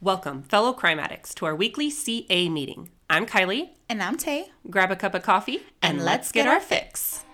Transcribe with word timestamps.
Welcome, 0.00 0.44
fellow 0.44 0.74
crime 0.74 1.00
addicts, 1.00 1.34
to 1.34 1.46
our 1.46 1.56
weekly 1.56 1.90
CA 1.90 2.48
meeting. 2.48 2.90
I'm 3.10 3.26
Kylie. 3.26 3.70
And 3.88 4.00
I'm 4.00 4.16
Tay. 4.16 4.52
Grab 4.70 4.92
a 4.92 4.94
cup 4.94 5.12
of 5.12 5.24
coffee 5.24 5.62
And 5.82 6.04
let's 6.04 6.30
get 6.30 6.46
our 6.46 6.60
fix. 6.60 7.24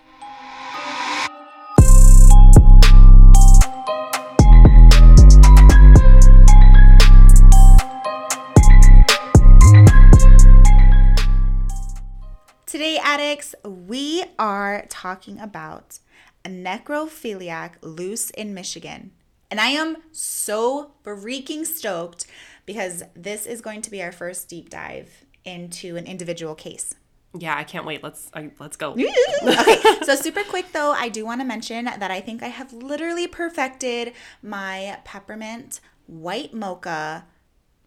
Today, 12.65 12.97
addicts, 12.99 13.53
we 13.63 14.23
are 14.39 14.87
talking 14.89 15.39
about 15.39 15.99
a 16.43 16.49
necrophiliac 16.49 17.73
loose 17.83 18.31
in 18.31 18.55
Michigan. 18.55 19.11
And 19.51 19.61
I 19.61 19.67
am 19.67 19.97
so 20.11 20.91
freaking 21.03 21.65
stoked 21.65 22.25
because 22.65 23.03
this 23.15 23.45
is 23.45 23.61
going 23.61 23.81
to 23.83 23.91
be 23.91 24.01
our 24.01 24.11
first 24.11 24.49
deep 24.49 24.69
dive 24.69 25.25
into 25.43 25.95
an 25.95 26.05
individual 26.05 26.55
case. 26.55 26.93
Yeah, 27.37 27.55
I 27.57 27.63
can't 27.65 27.85
wait. 27.85 28.01
Let's 28.01 28.29
uh, 28.33 28.43
let's 28.59 28.77
go. 28.77 28.91
okay, 29.43 29.81
so 30.03 30.15
super 30.15 30.43
quick 30.43 30.71
though, 30.71 30.91
I 30.91 31.09
do 31.09 31.25
want 31.25 31.41
to 31.41 31.45
mention 31.45 31.85
that 31.85 32.09
I 32.09 32.21
think 32.21 32.41
I 32.41 32.47
have 32.47 32.71
literally 32.71 33.27
perfected 33.27 34.13
my 34.41 34.99
peppermint 35.03 35.81
white 36.07 36.53
mocha 36.53 37.25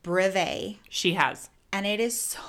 breve, 0.02 0.77
She 0.91 1.14
has. 1.14 1.48
and 1.72 1.86
it 1.86 1.98
is 2.00 2.20
so 2.20 2.41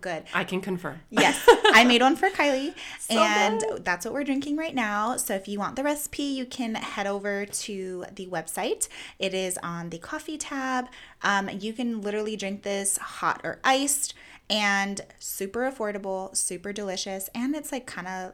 good. 0.00 0.24
I 0.34 0.44
can 0.44 0.60
confirm. 0.60 1.00
Yes, 1.10 1.42
I 1.72 1.84
made 1.84 2.02
one 2.02 2.16
for 2.16 2.28
Kylie, 2.28 2.74
So 3.00 3.18
and 3.18 3.60
good. 3.60 3.84
that's 3.84 4.04
what 4.04 4.14
we're 4.14 4.24
drinking 4.24 4.56
right 4.56 4.74
now. 4.74 5.16
So 5.16 5.34
if 5.34 5.48
you 5.48 5.58
want 5.58 5.76
the 5.76 5.82
recipe, 5.82 6.22
you 6.22 6.44
can 6.46 6.74
head 6.74 7.06
over 7.06 7.46
to 7.46 8.04
the 8.14 8.26
website. 8.26 8.88
It 9.18 9.34
is 9.34 9.58
on 9.62 9.90
the 9.90 9.98
coffee 9.98 10.38
tab. 10.38 10.86
Um, 11.22 11.48
you 11.48 11.72
can 11.72 12.00
literally 12.02 12.36
drink 12.36 12.62
this 12.62 12.98
hot 12.98 13.40
or 13.44 13.60
iced, 13.64 14.14
and 14.50 15.00
super 15.18 15.70
affordable, 15.70 16.36
super 16.36 16.72
delicious, 16.72 17.28
and 17.34 17.54
it's 17.56 17.72
like 17.72 17.86
kind 17.86 18.06
of 18.08 18.32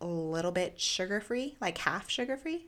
a 0.00 0.06
little 0.06 0.52
bit 0.52 0.80
sugar 0.80 1.20
free, 1.20 1.56
like 1.60 1.78
half 1.78 2.10
sugar 2.10 2.36
free. 2.36 2.66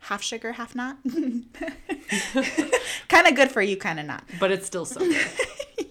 Half 0.00 0.22
sugar, 0.22 0.52
half 0.52 0.74
not. 0.74 0.98
kind 3.08 3.26
of 3.26 3.34
good 3.34 3.50
for 3.50 3.62
you, 3.62 3.76
kind 3.76 3.98
of 3.98 4.06
not. 4.06 4.24
But 4.38 4.52
it's 4.52 4.66
still 4.66 4.84
so 4.84 5.00
good. 5.00 5.26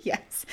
yes. 0.03 0.45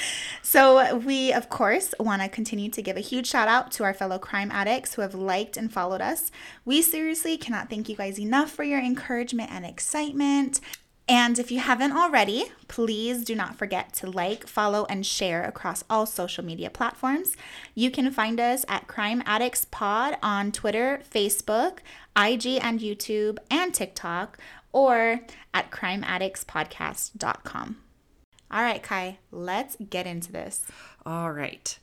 So, 0.52 0.98
we, 0.98 1.32
of 1.32 1.48
course, 1.48 1.94
want 1.98 2.20
to 2.20 2.28
continue 2.28 2.68
to 2.72 2.82
give 2.82 2.98
a 2.98 3.00
huge 3.00 3.26
shout 3.26 3.48
out 3.48 3.72
to 3.72 3.84
our 3.84 3.94
fellow 3.94 4.18
crime 4.18 4.50
addicts 4.50 4.92
who 4.92 5.00
have 5.00 5.14
liked 5.14 5.56
and 5.56 5.72
followed 5.72 6.02
us. 6.02 6.30
We 6.66 6.82
seriously 6.82 7.38
cannot 7.38 7.70
thank 7.70 7.88
you 7.88 7.96
guys 7.96 8.20
enough 8.20 8.50
for 8.50 8.62
your 8.62 8.78
encouragement 8.78 9.50
and 9.50 9.64
excitement. 9.64 10.60
And 11.08 11.38
if 11.38 11.50
you 11.50 11.60
haven't 11.60 11.92
already, 11.92 12.52
please 12.68 13.24
do 13.24 13.34
not 13.34 13.56
forget 13.56 13.94
to 13.94 14.10
like, 14.10 14.46
follow, 14.46 14.84
and 14.90 15.06
share 15.06 15.42
across 15.42 15.84
all 15.88 16.04
social 16.04 16.44
media 16.44 16.68
platforms. 16.68 17.34
You 17.74 17.90
can 17.90 18.10
find 18.10 18.38
us 18.38 18.66
at 18.68 18.86
Crime 18.86 19.22
Addicts 19.24 19.66
Pod 19.70 20.18
on 20.22 20.52
Twitter, 20.52 21.00
Facebook, 21.10 21.78
IG, 22.14 22.62
and 22.62 22.78
YouTube, 22.78 23.38
and 23.50 23.72
TikTok, 23.72 24.36
or 24.70 25.20
at 25.54 25.70
crimeaddictspodcast.com. 25.70 27.81
All 28.52 28.62
right, 28.62 28.82
Kai, 28.82 29.18
let's 29.30 29.76
get 29.88 30.06
into 30.06 30.30
this. 30.30 30.66
All 31.06 31.32
right. 31.32 31.78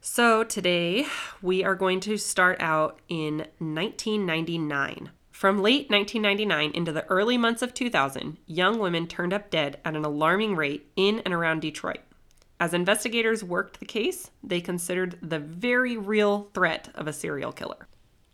So 0.00 0.42
today 0.42 1.06
we 1.42 1.62
are 1.62 1.74
going 1.74 2.00
to 2.00 2.16
start 2.16 2.62
out 2.62 2.98
in 3.10 3.46
1999. 3.58 5.10
From 5.30 5.62
late 5.62 5.90
1999 5.90 6.70
into 6.70 6.92
the 6.92 7.04
early 7.10 7.36
months 7.36 7.60
of 7.60 7.74
2000, 7.74 8.38
young 8.46 8.78
women 8.78 9.06
turned 9.06 9.34
up 9.34 9.50
dead 9.50 9.78
at 9.84 9.96
an 9.96 10.04
alarming 10.06 10.56
rate 10.56 10.90
in 10.96 11.20
and 11.26 11.34
around 11.34 11.60
Detroit. 11.60 12.00
As 12.58 12.72
investigators 12.72 13.44
worked 13.44 13.78
the 13.78 13.84
case, 13.84 14.30
they 14.42 14.62
considered 14.62 15.18
the 15.20 15.38
very 15.38 15.98
real 15.98 16.48
threat 16.54 16.88
of 16.94 17.06
a 17.06 17.12
serial 17.12 17.52
killer. 17.52 17.86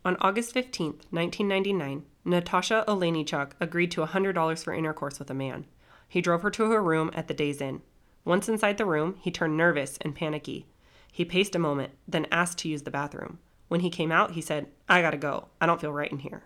On 0.05 0.17
August 0.21 0.53
15, 0.53 0.87
1999, 1.11 2.05
Natasha 2.25 2.85
Olenichuk 2.87 3.51
agreed 3.59 3.91
to 3.91 4.07
$100 4.07 4.63
for 4.63 4.73
intercourse 4.73 5.19
with 5.19 5.31
a 5.31 5.35
man. 5.35 5.67
He 6.11 6.21
drove 6.21 6.43
her 6.43 6.51
to 6.51 6.73
her 6.73 6.83
room 6.83 7.13
at 7.15 7.29
the 7.29 7.35
Days 7.35 7.61
Inn. 7.61 7.83
Once 8.25 8.49
inside 8.49 8.79
the 8.79 8.85
room, 8.85 9.15
he 9.21 9.31
turned 9.31 9.57
nervous 9.57 9.97
and 10.01 10.13
panicky. 10.13 10.67
He 11.13 11.25
paced 11.25 11.55
a 11.55 11.61
moment, 11.61 11.93
then 12.09 12.27
asked 12.33 12.59
to 12.59 12.69
use 12.69 12.83
the 12.83 12.91
bathroom. 12.91 13.39
When 13.69 13.81
he 13.81 13.91
came 13.91 14.11
out, 14.11 14.33
he 14.33 14.41
said, 14.41 14.67
I 14.89 15.03
gotta 15.03 15.17
go. 15.17 15.47
I 15.61 15.67
don't 15.67 15.81
feel 15.81 15.93
right 15.93 16.11
in 16.11 16.19
here. 16.19 16.43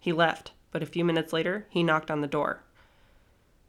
He 0.00 0.12
left, 0.12 0.50
but 0.72 0.82
a 0.82 0.86
few 0.86 1.04
minutes 1.04 1.32
later, 1.32 1.68
he 1.70 1.84
knocked 1.84 2.10
on 2.10 2.22
the 2.22 2.26
door. 2.26 2.64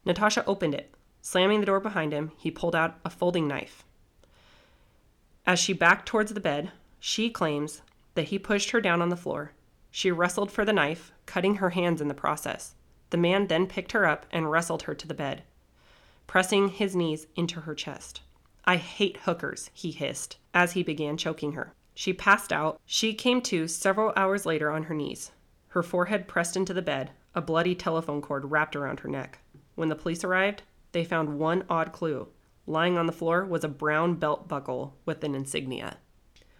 Natasha 0.03 0.43
opened 0.47 0.73
it. 0.73 0.91
Slamming 1.21 1.59
the 1.59 1.67
door 1.67 1.79
behind 1.79 2.11
him, 2.11 2.31
he 2.37 2.49
pulled 2.49 2.75
out 2.75 2.99
a 3.05 3.11
folding 3.11 3.47
knife. 3.47 3.83
As 5.45 5.59
she 5.59 5.73
backed 5.73 6.07
towards 6.07 6.33
the 6.33 6.39
bed, 6.39 6.71
she 6.99 7.29
claims 7.29 7.83
that 8.15 8.29
he 8.29 8.39
pushed 8.39 8.71
her 8.71 8.81
down 8.81 8.99
on 8.99 9.09
the 9.09 9.15
floor. 9.15 9.51
She 9.91 10.11
wrestled 10.11 10.51
for 10.51 10.65
the 10.65 10.73
knife, 10.73 11.11
cutting 11.27 11.57
her 11.57 11.69
hands 11.69 12.01
in 12.01 12.07
the 12.07 12.15
process. 12.15 12.73
The 13.15 13.21
man 13.21 13.47
then 13.47 13.65
picked 13.65 13.93
her 13.93 14.05
up 14.05 14.25
and 14.29 14.51
wrestled 14.51 14.81
her 14.81 14.93
to 14.93 15.07
the 15.07 15.13
bed, 15.13 15.43
pressing 16.27 16.67
his 16.67 16.97
knees 16.97 17.27
into 17.37 17.61
her 17.61 17.73
chest. 17.73 18.19
I 18.65 18.75
hate 18.75 19.19
hookers, 19.23 19.69
he 19.73 19.91
hissed 19.91 20.35
as 20.53 20.73
he 20.73 20.83
began 20.83 21.15
choking 21.15 21.53
her. 21.53 21.71
She 21.93 22.11
passed 22.11 22.51
out. 22.51 22.77
She 22.85 23.13
came 23.13 23.39
to 23.43 23.69
several 23.69 24.11
hours 24.17 24.45
later 24.45 24.69
on 24.69 24.83
her 24.83 24.93
knees, 24.93 25.31
her 25.69 25.81
forehead 25.81 26.27
pressed 26.27 26.57
into 26.57 26.73
the 26.73 26.81
bed, 26.81 27.11
a 27.33 27.41
bloody 27.41 27.73
telephone 27.73 28.21
cord 28.21 28.51
wrapped 28.51 28.75
around 28.75 28.99
her 28.99 29.07
neck. 29.07 29.39
When 29.75 29.87
the 29.87 29.95
police 29.95 30.25
arrived, 30.25 30.63
they 30.91 31.05
found 31.05 31.39
one 31.39 31.63
odd 31.69 31.93
clue. 31.93 32.27
Lying 32.67 32.97
on 32.97 33.05
the 33.05 33.13
floor 33.13 33.45
was 33.45 33.63
a 33.63 33.69
brown 33.69 34.15
belt 34.15 34.49
buckle 34.49 34.97
with 35.05 35.23
an 35.23 35.35
insignia. 35.35 35.99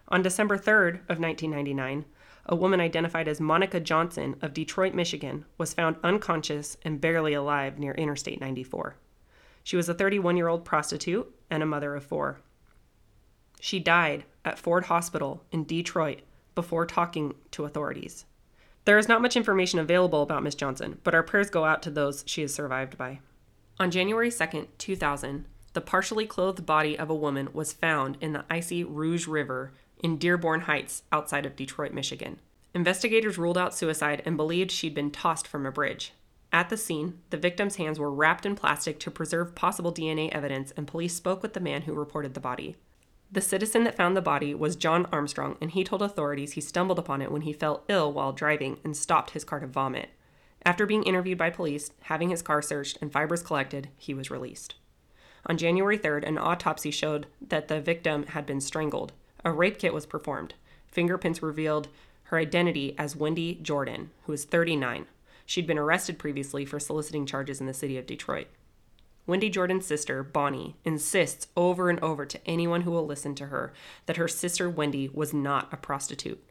On 0.08 0.22
December 0.22 0.58
3rd 0.58 1.02
of 1.10 1.20
1999, 1.20 2.06
a 2.46 2.56
woman 2.56 2.80
identified 2.80 3.28
as 3.28 3.40
Monica 3.40 3.80
Johnson 3.80 4.36
of 4.42 4.54
Detroit, 4.54 4.94
Michigan, 4.94 5.46
was 5.58 5.74
found 5.74 5.96
unconscious 6.04 6.78
and 6.84 7.02
barely 7.02 7.34
alive 7.34 7.80
near 7.80 7.94
Interstate 7.94 8.40
94. 8.40 8.96
She 9.64 9.76
was 9.76 9.90
a 9.90 9.96
31-year-old 9.96 10.64
prostitute 10.64 11.34
and 11.50 11.64
a 11.64 11.66
mother 11.66 11.96
of 11.96 12.04
4. 12.04 12.40
She 13.60 13.80
died 13.80 14.26
at 14.44 14.60
Ford 14.60 14.86
Hospital 14.86 15.44
in 15.52 15.64
Detroit 15.64 16.22
before 16.54 16.86
talking 16.86 17.34
to 17.52 17.66
authorities. 17.66 18.26
There 18.86 19.00
is 19.00 19.08
not 19.08 19.24
much 19.24 19.36
information 19.36 19.80
available 19.80 20.22
about 20.22 20.44
Miss 20.44 20.54
Johnson, 20.54 21.00
but 21.04 21.16
our 21.16 21.24
prayers 21.24 21.50
go 21.50 21.66
out 21.66 21.82
to 21.84 21.90
those 21.90 22.24
she 22.28 22.42
has 22.42 22.54
survived 22.54 22.96
by. 22.96 23.20
On 23.80 23.90
January 23.90 24.30
2nd, 24.30 24.68
2000, 24.78 25.46
the 25.74 25.82
partially 25.82 26.28
clothed 26.28 26.66
body 26.66 26.98
of 26.98 27.10
a 27.10 27.16
woman 27.16 27.50
was 27.52 27.74
found 27.74 28.18
in 28.22 28.34
the 28.34 28.46
icy 28.50 28.84
Rouge 28.84 29.28
River 29.28 29.74
in 30.00 30.18
Dearborn 30.18 30.62
Heights 30.62 31.04
outside 31.12 31.46
of 31.46 31.56
Detroit, 31.56 31.94
Michigan. 31.94 32.40
Investigators 32.74 33.38
ruled 33.38 33.58
out 33.58 33.74
suicide 33.74 34.22
and 34.26 34.36
believed 34.36 34.72
she'd 34.72 34.94
been 34.94 35.12
tossed 35.12 35.48
from 35.48 35.66
a 35.66 35.72
bridge. 35.72 36.14
At 36.52 36.70
the 36.70 36.78
scene, 36.78 37.20
the 37.30 37.38
victim's 37.38 37.78
hands 37.78 38.00
were 38.00 38.12
wrapped 38.12 38.46
in 38.46 38.56
plastic 38.56 39.00
to 39.00 39.12
preserve 39.12 39.56
possible 39.56 39.94
DNA 39.94 40.30
evidence, 40.32 40.72
and 40.78 40.88
police 40.88 41.14
spoke 41.14 41.42
with 41.42 41.54
the 41.54 41.60
man 41.60 41.84
who 41.84 41.94
reported 41.94 42.34
the 42.34 42.40
body. 42.40 42.76
The 43.32 43.42
citizen 43.42 43.84
that 43.84 43.98
found 43.98 44.16
the 44.16 44.22
body 44.22 44.54
was 44.54 44.76
John 44.76 45.08
Armstrong, 45.12 45.58
and 45.60 45.72
he 45.72 45.84
told 45.84 46.02
authorities 46.02 46.54
he 46.54 46.62
stumbled 46.62 47.00
upon 47.00 47.22
it 47.22 47.32
when 47.32 47.42
he 47.42 47.54
fell 47.54 47.84
ill 47.90 48.14
while 48.14 48.32
driving 48.32 48.78
and 48.84 48.96
stopped 48.96 49.32
his 49.32 49.44
car 49.44 49.60
to 49.60 49.68
vomit. 49.68 50.10
After 50.66 50.86
being 50.86 51.04
interviewed 51.04 51.38
by 51.38 51.50
police, 51.50 51.92
having 52.04 52.30
his 52.30 52.42
car 52.42 52.62
searched, 52.62 52.98
and 53.02 53.12
fibers 53.12 53.44
collected, 53.44 53.90
he 53.98 54.14
was 54.14 54.32
released. 54.32 54.76
On 55.48 55.58
January 55.58 55.98
3rd, 55.98 56.28
an 56.28 56.38
autopsy 56.38 56.92
showed 56.92 57.28
that 57.42 57.68
the 57.68 57.82
victim 57.82 58.28
had 58.28 58.46
been 58.46 58.62
strangled. 58.62 59.14
A 59.46 59.54
rape 59.54 59.78
kit 59.78 59.94
was 59.94 60.08
performed. 60.08 60.56
Fingerprints 60.88 61.44
revealed 61.44 61.88
her 62.24 62.38
identity 62.40 62.96
as 62.98 63.16
Wendy 63.16 63.60
Jordan, 63.62 64.10
who 64.24 64.34
is 64.34 64.44
39. 64.44 65.06
She'd 65.46 65.68
been 65.68 65.78
arrested 65.78 66.18
previously 66.18 66.66
for 66.66 66.80
soliciting 66.80 67.28
charges 67.28 67.62
in 67.62 67.68
the 67.68 67.74
city 67.74 67.96
of 67.98 68.08
Detroit. 68.08 68.48
Wendy 69.28 69.52
Jordan's 69.52 69.86
sister, 69.86 70.24
Bonnie, 70.24 70.76
insists 70.84 71.48
over 71.56 71.92
and 71.92 72.00
over 72.00 72.26
to 72.26 72.48
anyone 72.48 72.82
who 72.82 72.92
will 72.92 73.06
listen 73.06 73.36
to 73.36 73.48
her 73.48 73.72
that 74.08 74.18
her 74.18 74.28
sister 74.28 74.68
Wendy 74.68 75.10
was 75.10 75.32
not 75.32 75.72
a 75.72 75.78
prostitute. 75.78 76.44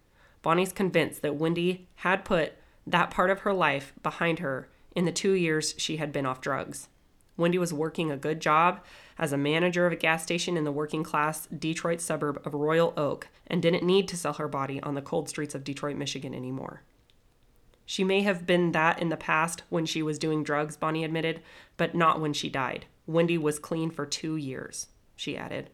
Bonnie's 0.43 0.73
convinced 0.73 1.23
that 1.23 1.35
Wendy 1.37 1.89
had 1.97 2.25
put 2.25 2.53
that 2.87 3.11
part 3.11 3.31
of 3.31 3.41
her 3.41 3.53
life 3.53 3.93
behind 4.03 4.39
her 4.39 4.69
in 4.95 5.05
the 5.05 5.13
two 5.13 5.33
years 5.33 5.75
she 5.79 5.97
had 5.97 6.13
been 6.13 6.27
off 6.27 6.41
drugs. 6.41 6.89
Wendy 7.37 7.59
was 7.59 7.73
working 7.73 8.11
a 8.11 8.17
good 8.17 8.41
job 8.41 8.81
as 9.19 9.33
a 9.33 9.37
manager 9.37 9.87
of 9.87 9.93
a 9.93 9.97
gas 9.97 10.23
station 10.23 10.57
in 10.57 10.65
the 10.65 10.73
working 10.73 11.03
class 11.03 11.47
Detroit 11.47 12.01
suburb 12.01 12.41
of 12.45 12.55
Royal 12.55 12.93
Oak 12.97 13.29
and 13.47 13.61
didn't 13.61 13.85
need 13.85 14.09
to 14.09 14.17
sell 14.17 14.35
her 14.35 14.49
body 14.49 14.81
on 14.83 14.95
the 14.95 15.03
cold 15.03 15.29
streets 15.29 15.55
of 15.55 15.65
Detroit, 15.65 15.97
Michigan 15.97 16.35
anymore. 16.35 16.83
She 17.87 18.05
may 18.05 18.23
have 18.23 18.47
been 18.47 18.73
that 18.73 19.01
in 19.01 19.11
the 19.11 19.17
past 19.17 19.63
when 19.69 19.85
she 19.85 20.03
was 20.03 20.19
doing 20.19 20.43
drugs, 20.43 20.77
Bonnie 20.77 21.05
admitted, 21.05 21.43
but 21.77 21.95
not 21.95 22.21
when 22.21 22.33
she 22.33 22.49
died. 22.49 22.87
Wendy 23.07 23.37
was 23.37 23.59
clean 23.59 23.91
for 23.91 24.07
two 24.07 24.37
years, 24.37 24.89
she 25.17 25.37
added. 25.37 25.71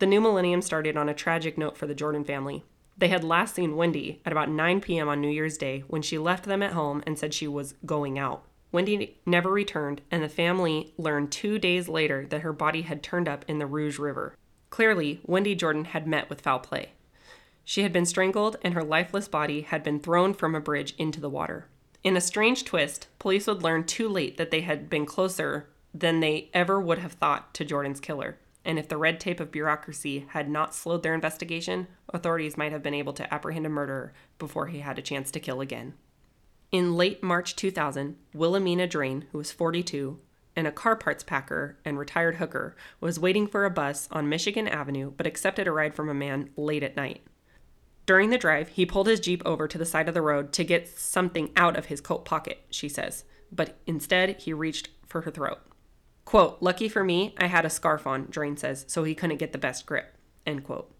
The 0.00 0.06
new 0.06 0.20
millennium 0.20 0.62
started 0.62 0.96
on 0.96 1.08
a 1.08 1.14
tragic 1.14 1.56
note 1.56 1.76
for 1.76 1.86
the 1.86 1.94
Jordan 1.94 2.24
family. 2.24 2.64
They 2.98 3.08
had 3.08 3.22
last 3.22 3.54
seen 3.54 3.76
Wendy 3.76 4.20
at 4.24 4.32
about 4.32 4.50
9 4.50 4.80
p.m. 4.80 5.08
on 5.08 5.20
New 5.20 5.28
Year's 5.28 5.58
Day 5.58 5.84
when 5.88 6.02
she 6.02 6.18
left 6.18 6.44
them 6.44 6.62
at 6.62 6.72
home 6.72 7.02
and 7.06 7.18
said 7.18 7.34
she 7.34 7.46
was 7.46 7.74
going 7.86 8.18
out. 8.18 8.44
Wendy 8.74 9.20
never 9.24 9.50
returned, 9.50 10.00
and 10.10 10.20
the 10.20 10.28
family 10.28 10.94
learned 10.98 11.30
two 11.30 11.60
days 11.60 11.88
later 11.88 12.26
that 12.26 12.40
her 12.40 12.52
body 12.52 12.82
had 12.82 13.04
turned 13.04 13.28
up 13.28 13.44
in 13.46 13.60
the 13.60 13.68
Rouge 13.68 14.00
River. 14.00 14.34
Clearly, 14.68 15.20
Wendy 15.24 15.54
Jordan 15.54 15.84
had 15.84 16.08
met 16.08 16.28
with 16.28 16.40
foul 16.40 16.58
play. 16.58 16.90
She 17.64 17.84
had 17.84 17.92
been 17.92 18.04
strangled, 18.04 18.56
and 18.62 18.74
her 18.74 18.82
lifeless 18.82 19.28
body 19.28 19.60
had 19.60 19.84
been 19.84 20.00
thrown 20.00 20.34
from 20.34 20.56
a 20.56 20.60
bridge 20.60 20.92
into 20.98 21.20
the 21.20 21.30
water. 21.30 21.68
In 22.02 22.16
a 22.16 22.20
strange 22.20 22.64
twist, 22.64 23.06
police 23.20 23.46
would 23.46 23.62
learn 23.62 23.84
too 23.84 24.08
late 24.08 24.38
that 24.38 24.50
they 24.50 24.62
had 24.62 24.90
been 24.90 25.06
closer 25.06 25.68
than 25.94 26.18
they 26.18 26.50
ever 26.52 26.80
would 26.80 26.98
have 26.98 27.12
thought 27.12 27.54
to 27.54 27.64
Jordan's 27.64 28.00
killer. 28.00 28.38
And 28.64 28.76
if 28.76 28.88
the 28.88 28.96
red 28.96 29.20
tape 29.20 29.38
of 29.38 29.52
bureaucracy 29.52 30.26
had 30.30 30.50
not 30.50 30.74
slowed 30.74 31.04
their 31.04 31.14
investigation, 31.14 31.86
authorities 32.12 32.56
might 32.56 32.72
have 32.72 32.82
been 32.82 32.92
able 32.92 33.12
to 33.12 33.32
apprehend 33.32 33.66
a 33.66 33.68
murderer 33.68 34.12
before 34.36 34.66
he 34.66 34.80
had 34.80 34.98
a 34.98 35.02
chance 35.02 35.30
to 35.30 35.38
kill 35.38 35.60
again. 35.60 35.94
In 36.74 36.96
late 36.96 37.22
March 37.22 37.54
2000, 37.54 38.16
Wilhelmina 38.34 38.88
Drain, 38.88 39.26
who 39.30 39.38
was 39.38 39.52
42, 39.52 40.18
and 40.56 40.66
a 40.66 40.72
car 40.72 40.96
parts 40.96 41.22
packer 41.22 41.78
and 41.84 41.96
retired 41.96 42.34
hooker, 42.34 42.74
was 43.00 43.16
waiting 43.16 43.46
for 43.46 43.64
a 43.64 43.70
bus 43.70 44.08
on 44.10 44.28
Michigan 44.28 44.66
Avenue 44.66 45.12
but 45.16 45.24
accepted 45.24 45.68
a 45.68 45.70
ride 45.70 45.94
from 45.94 46.08
a 46.08 46.14
man 46.14 46.50
late 46.56 46.82
at 46.82 46.96
night. 46.96 47.24
During 48.06 48.30
the 48.30 48.38
drive, 48.38 48.70
he 48.70 48.84
pulled 48.84 49.06
his 49.06 49.20
Jeep 49.20 49.40
over 49.46 49.68
to 49.68 49.78
the 49.78 49.86
side 49.86 50.08
of 50.08 50.14
the 50.14 50.20
road 50.20 50.52
to 50.54 50.64
get 50.64 50.88
something 50.88 51.52
out 51.54 51.76
of 51.76 51.86
his 51.86 52.00
coat 52.00 52.24
pocket, 52.24 52.64
she 52.70 52.88
says, 52.88 53.22
but 53.52 53.78
instead 53.86 54.40
he 54.40 54.52
reached 54.52 54.88
for 55.06 55.20
her 55.20 55.30
throat. 55.30 55.60
Quote, 56.24 56.60
lucky 56.60 56.88
for 56.88 57.04
me, 57.04 57.36
I 57.38 57.46
had 57.46 57.64
a 57.64 57.70
scarf 57.70 58.04
on, 58.04 58.26
Drain 58.30 58.56
says, 58.56 58.84
so 58.88 59.04
he 59.04 59.14
couldn't 59.14 59.36
get 59.36 59.52
the 59.52 59.58
best 59.58 59.86
grip. 59.86 60.16
End 60.44 60.64
quote. 60.64 60.92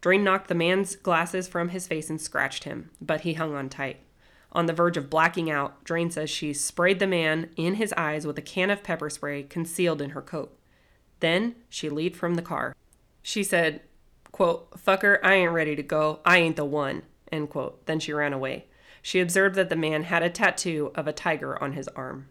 Drain 0.00 0.24
knocked 0.24 0.48
the 0.48 0.54
man's 0.54 0.96
glasses 0.96 1.46
from 1.46 1.68
his 1.68 1.86
face 1.86 2.08
and 2.08 2.18
scratched 2.18 2.64
him, 2.64 2.88
but 2.98 3.20
he 3.20 3.34
hung 3.34 3.54
on 3.54 3.68
tight. 3.68 4.00
On 4.52 4.66
the 4.66 4.72
verge 4.72 4.96
of 4.96 5.10
blacking 5.10 5.50
out, 5.50 5.84
Drain 5.84 6.10
says 6.10 6.30
she 6.30 6.52
sprayed 6.52 6.98
the 6.98 7.06
man 7.06 7.50
in 7.56 7.74
his 7.74 7.92
eyes 7.94 8.26
with 8.26 8.38
a 8.38 8.42
can 8.42 8.70
of 8.70 8.82
pepper 8.82 9.10
spray 9.10 9.42
concealed 9.42 10.00
in 10.00 10.10
her 10.10 10.22
coat. 10.22 10.56
Then 11.20 11.56
she 11.68 11.88
leaped 11.88 12.16
from 12.16 12.34
the 12.34 12.42
car. 12.42 12.74
She 13.22 13.42
said, 13.42 13.82
quote, 14.32 14.70
Fucker, 14.72 15.18
I 15.22 15.34
ain't 15.34 15.52
ready 15.52 15.76
to 15.76 15.82
go. 15.82 16.20
I 16.24 16.38
ain't 16.38 16.56
the 16.56 16.64
one. 16.64 17.02
End 17.32 17.50
quote. 17.50 17.84
Then 17.86 18.00
she 18.00 18.12
ran 18.12 18.32
away. 18.32 18.66
She 19.02 19.20
observed 19.20 19.54
that 19.56 19.68
the 19.68 19.76
man 19.76 20.04
had 20.04 20.22
a 20.22 20.30
tattoo 20.30 20.90
of 20.94 21.06
a 21.06 21.12
tiger 21.12 21.62
on 21.62 21.72
his 21.72 21.88
arm. 21.88 22.28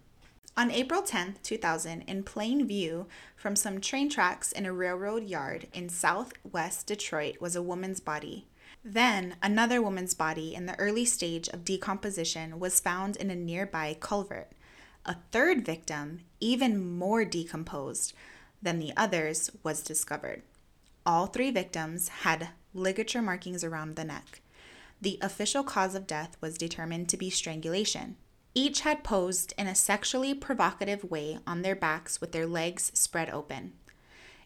On 0.57 0.71
April 0.71 1.01
10, 1.01 1.35
2000, 1.43 2.01
in 2.03 2.23
plain 2.23 2.65
view 2.65 3.07
from 3.35 3.57
some 3.57 3.81
train 3.81 4.09
tracks 4.09 4.53
in 4.53 4.65
a 4.65 4.71
railroad 4.71 5.25
yard 5.25 5.67
in 5.73 5.89
southwest 5.89 6.87
Detroit 6.87 7.41
was 7.41 7.57
a 7.57 7.61
woman's 7.61 7.99
body. 7.99 8.47
Then, 8.87 9.37
another 9.41 9.81
woman's 9.81 10.13
body 10.13 10.53
in 10.53 10.67
the 10.67 10.77
early 10.77 11.05
stage 11.05 11.47
of 11.49 11.65
decomposition 11.65 12.59
was 12.59 12.79
found 12.79 13.15
in 13.15 13.31
a 13.31 13.35
nearby 13.35 13.97
culvert. 13.99 14.51
A 15.07 15.15
third 15.31 15.65
victim, 15.65 16.19
even 16.39 16.95
more 16.95 17.25
decomposed 17.25 18.13
than 18.61 18.77
the 18.77 18.93
others, 18.95 19.49
was 19.63 19.81
discovered. 19.81 20.43
All 21.03 21.25
three 21.25 21.49
victims 21.49 22.09
had 22.09 22.49
ligature 22.75 23.23
markings 23.23 23.63
around 23.63 23.95
the 23.95 24.03
neck. 24.03 24.41
The 25.01 25.17
official 25.19 25.63
cause 25.63 25.95
of 25.95 26.05
death 26.05 26.37
was 26.39 26.55
determined 26.55 27.09
to 27.09 27.17
be 27.17 27.31
strangulation. 27.31 28.17
Each 28.53 28.81
had 28.81 29.03
posed 29.03 29.51
in 29.57 29.65
a 29.65 29.73
sexually 29.73 30.35
provocative 30.35 31.03
way 31.03 31.39
on 31.47 31.63
their 31.63 31.75
backs 31.75 32.21
with 32.21 32.33
their 32.33 32.45
legs 32.45 32.91
spread 32.93 33.31
open. 33.31 33.73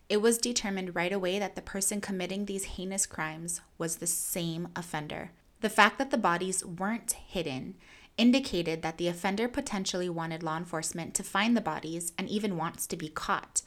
It 0.09 0.23
was 0.23 0.39
determined 0.39 0.95
right 0.95 1.13
away 1.13 1.37
that 1.37 1.55
the 1.55 1.61
person 1.61 2.01
committing 2.01 2.45
these 2.45 2.65
heinous 2.65 3.05
crimes 3.05 3.61
was 3.77 3.97
the 3.97 4.07
same 4.07 4.69
offender. 4.75 5.31
The 5.61 5.69
fact 5.69 5.99
that 5.99 6.09
the 6.09 6.17
bodies 6.17 6.65
weren't 6.65 7.11
hidden 7.11 7.75
indicated 8.17 8.81
that 8.81 8.97
the 8.97 9.07
offender 9.07 9.47
potentially 9.47 10.09
wanted 10.09 10.41
law 10.41 10.57
enforcement 10.57 11.13
to 11.13 11.23
find 11.23 11.55
the 11.55 11.61
bodies 11.61 12.11
and 12.17 12.27
even 12.27 12.57
wants 12.57 12.87
to 12.87 12.97
be 12.97 13.07
caught. 13.07 13.61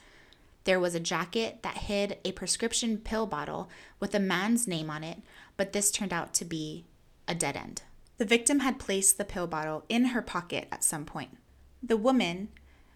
There 0.65 0.81
was 0.81 0.95
a 0.97 1.01
jacket 1.01 1.61
that 1.63 1.79
hid 1.79 2.19
a 2.25 2.33
prescription 2.33 2.99
pill 2.99 3.27
bottle 3.27 3.71
with 4.01 4.15
a 4.15 4.21
man's 4.21 4.67
name 4.67 4.91
on 4.91 5.05
it, 5.05 5.23
but 5.57 5.73
this 5.73 5.91
turned 5.91 6.13
out 6.13 6.35
to 6.35 6.45
be 6.45 6.87
a 7.29 7.35
dead 7.35 7.57
end. 7.57 7.83
The 8.19 8.25
victim 8.25 8.61
had 8.61 8.79
placed 8.79 9.17
the 9.17 9.25
pill 9.25 9.47
bottle 9.47 9.85
in 9.89 10.07
her 10.07 10.23
pocket 10.23 10.69
at 10.73 10.85
some 10.85 11.05
point. 11.05 11.39
The 11.83 11.97
women, 11.97 12.49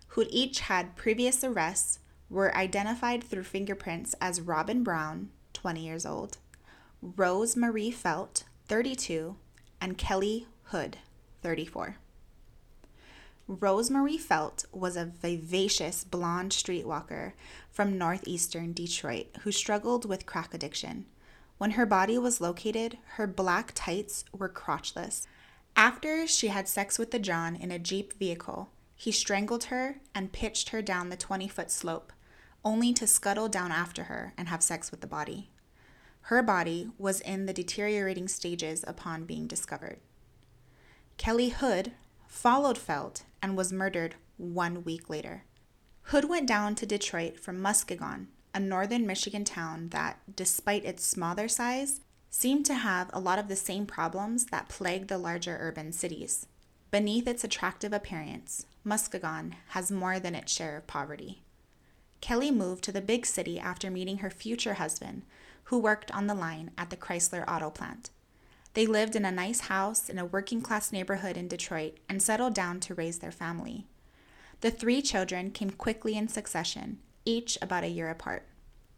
who'd 0.08 0.28
each 0.30 0.60
had 0.60 0.96
previous 0.96 1.42
arrests, 1.42 2.00
were 2.28 2.56
identified 2.56 3.22
through 3.22 3.44
fingerprints 3.44 4.14
as 4.20 4.40
Robin 4.40 4.82
Brown, 4.82 5.30
20 5.52 5.80
years 5.80 6.04
old, 6.04 6.38
Rose 7.00 7.56
Marie 7.56 7.90
Felt, 7.90 8.44
32, 8.68 9.36
and 9.80 9.98
Kelly 9.98 10.46
Hood, 10.64 10.98
34. 11.42 11.96
Rosemarie 13.48 14.18
Felt 14.18 14.64
was 14.72 14.96
a 14.96 15.04
vivacious 15.04 16.02
blonde 16.02 16.50
streetwalker 16.50 17.32
from 17.70 17.96
northeastern 17.96 18.72
Detroit 18.72 19.28
who 19.42 19.52
struggled 19.52 20.04
with 20.04 20.26
crack 20.26 20.52
addiction. 20.52 21.06
When 21.56 21.72
her 21.72 21.86
body 21.86 22.18
was 22.18 22.40
located, 22.40 22.98
her 23.14 23.28
black 23.28 23.70
tights 23.72 24.24
were 24.36 24.48
crotchless. 24.48 25.26
After 25.76 26.26
she 26.26 26.48
had 26.48 26.66
sex 26.66 26.98
with 26.98 27.12
the 27.12 27.20
John 27.20 27.54
in 27.54 27.70
a 27.70 27.78
Jeep 27.78 28.14
vehicle, 28.14 28.70
he 28.96 29.12
strangled 29.12 29.64
her 29.64 30.00
and 30.12 30.32
pitched 30.32 30.70
her 30.70 30.82
down 30.82 31.10
the 31.10 31.16
20 31.16 31.46
foot 31.46 31.70
slope, 31.70 32.12
only 32.66 32.92
to 32.92 33.06
scuttle 33.06 33.48
down 33.48 33.70
after 33.70 34.04
her 34.04 34.34
and 34.36 34.48
have 34.48 34.60
sex 34.60 34.90
with 34.90 35.00
the 35.00 35.06
body. 35.06 35.50
Her 36.22 36.42
body 36.42 36.90
was 36.98 37.20
in 37.20 37.46
the 37.46 37.52
deteriorating 37.52 38.26
stages 38.26 38.84
upon 38.88 39.24
being 39.24 39.46
discovered. 39.46 40.00
Kelly 41.16 41.50
Hood 41.50 41.92
followed 42.26 42.76
Felt 42.76 43.22
and 43.40 43.56
was 43.56 43.72
murdered 43.72 44.16
one 44.36 44.82
week 44.82 45.08
later. 45.08 45.44
Hood 46.06 46.28
went 46.28 46.48
down 46.48 46.74
to 46.74 46.86
Detroit 46.86 47.38
from 47.38 47.62
Muskegon, 47.62 48.26
a 48.52 48.58
northern 48.58 49.06
Michigan 49.06 49.44
town 49.44 49.90
that, 49.90 50.18
despite 50.34 50.84
its 50.84 51.06
smaller 51.06 51.46
size, 51.46 52.00
seemed 52.30 52.66
to 52.66 52.74
have 52.74 53.10
a 53.12 53.20
lot 53.20 53.38
of 53.38 53.46
the 53.46 53.54
same 53.54 53.86
problems 53.86 54.46
that 54.46 54.68
plague 54.68 55.06
the 55.06 55.18
larger 55.18 55.56
urban 55.60 55.92
cities. 55.92 56.48
Beneath 56.90 57.28
its 57.28 57.44
attractive 57.44 57.92
appearance, 57.92 58.66
Muskegon 58.82 59.54
has 59.68 59.92
more 59.92 60.18
than 60.18 60.34
its 60.34 60.52
share 60.52 60.76
of 60.76 60.88
poverty. 60.88 61.44
Kelly 62.26 62.50
moved 62.50 62.82
to 62.82 62.90
the 62.90 63.00
big 63.00 63.24
city 63.24 63.56
after 63.56 63.88
meeting 63.88 64.18
her 64.18 64.30
future 64.30 64.74
husband, 64.74 65.22
who 65.66 65.78
worked 65.78 66.10
on 66.10 66.26
the 66.26 66.34
line 66.34 66.72
at 66.76 66.90
the 66.90 66.96
Chrysler 66.96 67.44
auto 67.46 67.70
plant. 67.70 68.10
They 68.74 68.84
lived 68.84 69.14
in 69.14 69.24
a 69.24 69.30
nice 69.30 69.60
house 69.60 70.08
in 70.08 70.18
a 70.18 70.24
working 70.24 70.60
class 70.60 70.90
neighborhood 70.90 71.36
in 71.36 71.46
Detroit 71.46 71.98
and 72.08 72.20
settled 72.20 72.52
down 72.52 72.80
to 72.80 72.94
raise 72.94 73.20
their 73.20 73.30
family. 73.30 73.86
The 74.60 74.72
three 74.72 75.02
children 75.02 75.52
came 75.52 75.70
quickly 75.70 76.16
in 76.16 76.26
succession, 76.26 76.98
each 77.24 77.58
about 77.62 77.84
a 77.84 77.88
year 77.88 78.10
apart. 78.10 78.42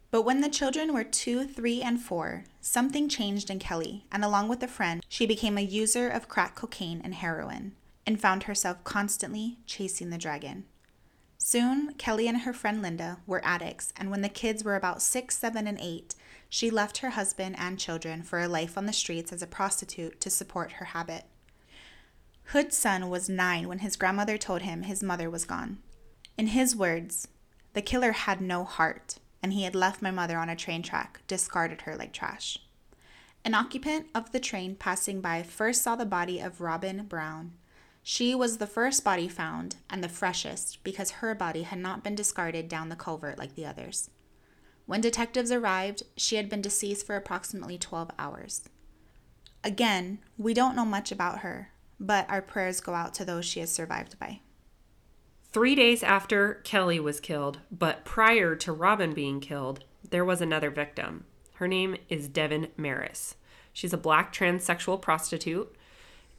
But 0.09 0.23
when 0.23 0.41
the 0.41 0.49
children 0.49 0.91
were 0.91 1.03
two, 1.03 1.45
three, 1.45 1.83
and 1.83 2.01
four, 2.01 2.45
something 2.61 3.07
changed 3.07 3.51
in 3.51 3.59
Kelly, 3.59 4.07
and 4.11 4.25
along 4.25 4.47
with 4.47 4.63
a 4.63 4.67
friend, 4.67 5.05
she 5.07 5.27
became 5.27 5.59
a 5.59 5.61
user 5.61 6.09
of 6.09 6.29
crack 6.29 6.55
cocaine 6.55 6.99
and 7.03 7.13
heroin, 7.13 7.75
and 8.07 8.19
found 8.19 8.43
herself 8.43 8.83
constantly 8.83 9.59
chasing 9.67 10.09
the 10.09 10.17
dragon. 10.17 10.65
Soon, 11.41 11.93
Kelly 11.93 12.27
and 12.27 12.41
her 12.41 12.53
friend 12.53 12.81
Linda 12.81 13.19
were 13.25 13.43
addicts, 13.43 13.93
and 13.95 14.11
when 14.11 14.21
the 14.21 14.29
kids 14.29 14.63
were 14.63 14.75
about 14.75 15.01
six, 15.01 15.37
seven, 15.37 15.65
and 15.67 15.79
eight, 15.81 16.13
she 16.49 16.69
left 16.69 16.97
her 16.99 17.11
husband 17.11 17.55
and 17.57 17.79
children 17.79 18.21
for 18.21 18.39
a 18.39 18.47
life 18.47 18.77
on 18.77 18.85
the 18.85 18.93
streets 18.93 19.31
as 19.31 19.41
a 19.41 19.47
prostitute 19.47 20.19
to 20.21 20.29
support 20.29 20.73
her 20.73 20.85
habit. 20.85 21.23
Hood's 22.51 22.77
son 22.77 23.09
was 23.09 23.29
nine 23.29 23.67
when 23.67 23.79
his 23.79 23.95
grandmother 23.95 24.37
told 24.37 24.63
him 24.63 24.83
his 24.83 25.01
mother 25.01 25.29
was 25.29 25.45
gone. 25.45 25.79
In 26.37 26.47
his 26.47 26.75
words, 26.75 27.27
the 27.73 27.81
killer 27.81 28.11
had 28.11 28.41
no 28.41 28.63
heart, 28.63 29.15
and 29.41 29.53
he 29.53 29.63
had 29.63 29.75
left 29.75 30.01
my 30.01 30.11
mother 30.11 30.37
on 30.37 30.49
a 30.49 30.55
train 30.55 30.83
track, 30.83 31.21
discarded 31.25 31.81
her 31.81 31.95
like 31.95 32.11
trash. 32.11 32.59
An 33.45 33.53
occupant 33.53 34.07
of 34.13 34.31
the 34.31 34.39
train 34.39 34.75
passing 34.75 35.21
by 35.21 35.43
first 35.43 35.83
saw 35.83 35.95
the 35.95 36.05
body 36.05 36.39
of 36.39 36.59
Robin 36.59 37.05
Brown. 37.05 37.53
She 38.03 38.33
was 38.33 38.57
the 38.57 38.67
first 38.67 39.03
body 39.03 39.27
found 39.27 39.75
and 39.89 40.03
the 40.03 40.09
freshest 40.09 40.83
because 40.83 41.11
her 41.11 41.35
body 41.35 41.63
had 41.63 41.79
not 41.79 42.03
been 42.03 42.15
discarded 42.15 42.67
down 42.67 42.89
the 42.89 42.95
culvert 42.95 43.37
like 43.37 43.55
the 43.55 43.65
others. 43.65 44.09
When 44.85 45.01
detectives 45.01 45.51
arrived, 45.51 46.03
she 46.17 46.35
had 46.35 46.49
been 46.49 46.61
deceased 46.61 47.05
for 47.05 47.15
approximately 47.15 47.77
12 47.77 48.09
hours. 48.17 48.67
Again, 49.63 50.19
we 50.37 50.53
don't 50.53 50.75
know 50.75 50.85
much 50.85 51.11
about 51.11 51.39
her, 51.39 51.71
but 51.99 52.29
our 52.29 52.41
prayers 52.41 52.79
go 52.79 52.93
out 52.93 53.13
to 53.15 53.25
those 53.25 53.45
she 53.45 53.59
has 53.59 53.71
survived 53.71 54.17
by. 54.17 54.39
Three 55.51 55.75
days 55.75 56.01
after 56.03 56.55
Kelly 56.63 56.99
was 56.99 57.19
killed, 57.19 57.59
but 57.71 58.05
prior 58.05 58.55
to 58.55 58.71
Robin 58.71 59.13
being 59.13 59.39
killed, 59.39 59.83
there 60.09 60.25
was 60.25 60.41
another 60.41 60.69
victim. 60.69 61.25
Her 61.55 61.67
name 61.67 61.97
is 62.07 62.27
Devin 62.27 62.69
Maris. 62.77 63.35
She's 63.73 63.93
a 63.93 63.97
black 63.97 64.33
transsexual 64.33 65.01
prostitute 65.01 65.75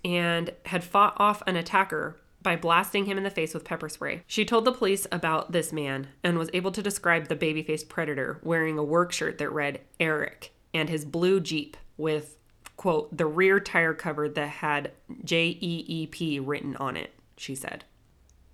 and 0.04 0.52
had 0.66 0.84
fought 0.84 1.14
off 1.18 1.42
an 1.46 1.56
attacker 1.56 2.16
by 2.42 2.56
blasting 2.56 3.04
him 3.04 3.18
in 3.18 3.24
the 3.24 3.30
face 3.30 3.52
with 3.52 3.64
pepper 3.64 3.88
spray. 3.88 4.22
She 4.26 4.44
told 4.44 4.64
the 4.64 4.72
police 4.72 5.06
about 5.12 5.52
this 5.52 5.72
man 5.72 6.08
and 6.24 6.38
was 6.38 6.50
able 6.54 6.72
to 6.72 6.82
describe 6.82 7.28
the 7.28 7.36
baby 7.36 7.62
faced 7.62 7.88
predator 7.88 8.40
wearing 8.42 8.78
a 8.78 8.84
work 8.84 9.12
shirt 9.12 9.38
that 9.38 9.52
read 9.52 9.80
Eric 9.98 10.52
and 10.72 10.88
his 10.88 11.04
blue 11.04 11.40
Jeep 11.40 11.76
with, 11.96 12.36
quote, 12.76 13.14
the 13.16 13.26
rear 13.26 13.60
tire 13.60 13.92
cover 13.92 14.28
that 14.28 14.48
had 14.48 14.92
J 15.24 15.58
E 15.60 15.84
E 15.86 16.06
P 16.06 16.40
written 16.40 16.76
on 16.76 16.96
it, 16.96 17.12
she 17.36 17.54
said. 17.54 17.84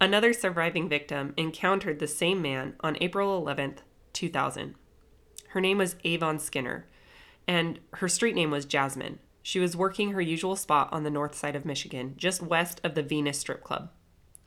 Another 0.01 0.33
surviving 0.33 0.89
victim 0.89 1.33
encountered 1.37 2.01
the 2.01 2.09
same 2.09 2.43
man 2.43 2.75
on 2.81 2.99
April 3.01 3.41
11th, 3.43 3.79
2000. 4.13 4.75
Her 5.51 5.61
name 5.61 5.79
was 5.79 5.97
Avon 6.05 6.39
Skinner, 6.39 6.87
and 7.47 7.79
her 7.95 8.09
street 8.09 8.35
name 8.35 8.51
was 8.51 8.67
Jasmine. 8.67 9.21
She 9.47 9.61
was 9.61 9.77
working 9.77 10.11
her 10.11 10.21
usual 10.21 10.57
spot 10.57 10.89
on 10.91 11.05
the 11.05 11.09
north 11.09 11.37
side 11.37 11.55
of 11.55 11.65
Michigan, 11.65 12.15
just 12.17 12.43
west 12.43 12.81
of 12.83 12.97
the 12.97 13.03
Venus 13.05 13.39
Strip 13.39 13.63
Club. 13.63 13.91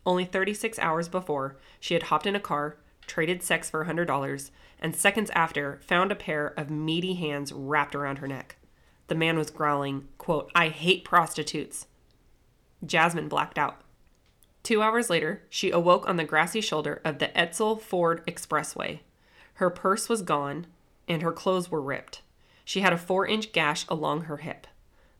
Only 0.05 0.25
36 0.25 0.77
hours 0.77 1.07
before, 1.07 1.55
she 1.79 1.93
had 1.93 2.03
hopped 2.03 2.25
in 2.27 2.35
a 2.35 2.39
car, 2.41 2.75
traded 3.07 3.41
sex 3.41 3.69
for 3.69 3.85
$100, 3.85 4.51
and 4.81 4.93
seconds 4.93 5.29
after, 5.29 5.79
found 5.87 6.11
a 6.11 6.15
pair 6.15 6.47
of 6.57 6.69
meaty 6.69 7.13
hands 7.13 7.53
wrapped 7.53 7.95
around 7.95 8.17
her 8.17 8.27
neck. 8.27 8.57
The 9.07 9.15
man 9.15 9.37
was 9.37 9.49
growling, 9.49 10.09
quote, 10.17 10.51
I 10.53 10.67
hate 10.67 11.05
prostitutes. 11.05 11.87
Jasmine 12.85 13.29
blacked 13.29 13.57
out. 13.57 13.79
Two 14.63 14.81
hours 14.81 15.09
later, 15.09 15.43
she 15.49 15.71
awoke 15.71 16.09
on 16.09 16.17
the 16.17 16.25
grassy 16.25 16.59
shoulder 16.59 16.99
of 17.05 17.19
the 17.19 17.29
Edsel 17.29 17.79
Ford 17.79 18.21
Expressway. 18.27 18.99
Her 19.53 19.69
purse 19.69 20.09
was 20.09 20.23
gone, 20.23 20.67
and 21.07 21.21
her 21.21 21.31
clothes 21.31 21.71
were 21.71 21.81
ripped. 21.81 22.21
She 22.65 22.81
had 22.81 22.91
a 22.91 22.97
four 22.97 23.25
inch 23.25 23.53
gash 23.53 23.85
along 23.87 24.23
her 24.23 24.37
hip. 24.37 24.67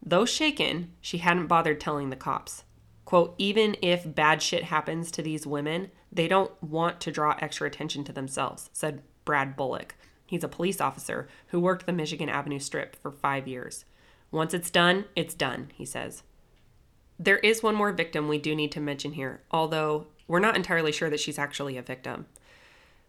Though 0.01 0.25
shaken, 0.25 0.93
she 1.01 1.19
hadn't 1.19 1.47
bothered 1.47 1.79
telling 1.79 2.09
the 2.09 2.15
cops. 2.15 2.63
Quote, 3.05 3.35
even 3.37 3.75
if 3.81 4.15
bad 4.15 4.41
shit 4.41 4.65
happens 4.65 5.11
to 5.11 5.21
these 5.21 5.47
women, 5.47 5.91
they 6.11 6.27
don't 6.27 6.51
want 6.63 7.01
to 7.01 7.11
draw 7.11 7.35
extra 7.39 7.67
attention 7.67 8.03
to 8.03 8.13
themselves, 8.13 8.69
said 8.71 9.01
Brad 9.25 9.55
Bullock. 9.55 9.95
He's 10.25 10.43
a 10.43 10.47
police 10.47 10.79
officer 10.79 11.27
who 11.47 11.59
worked 11.59 11.85
the 11.85 11.91
Michigan 11.91 12.29
Avenue 12.29 12.59
Strip 12.59 12.95
for 12.95 13.11
five 13.11 13.47
years. 13.47 13.85
Once 14.31 14.53
it's 14.53 14.69
done, 14.69 15.05
it's 15.15 15.33
done, 15.33 15.71
he 15.73 15.85
says. 15.85 16.21
There 17.17 17.39
is 17.39 17.63
one 17.63 17.75
more 17.75 17.91
victim 17.91 18.27
we 18.27 18.37
do 18.37 18.55
need 18.55 18.71
to 18.73 18.79
mention 18.79 19.13
here, 19.13 19.41
although 19.51 20.07
we're 20.27 20.39
not 20.39 20.55
entirely 20.55 20.91
sure 20.91 21.09
that 21.09 21.19
she's 21.19 21.39
actually 21.39 21.77
a 21.77 21.81
victim. 21.81 22.27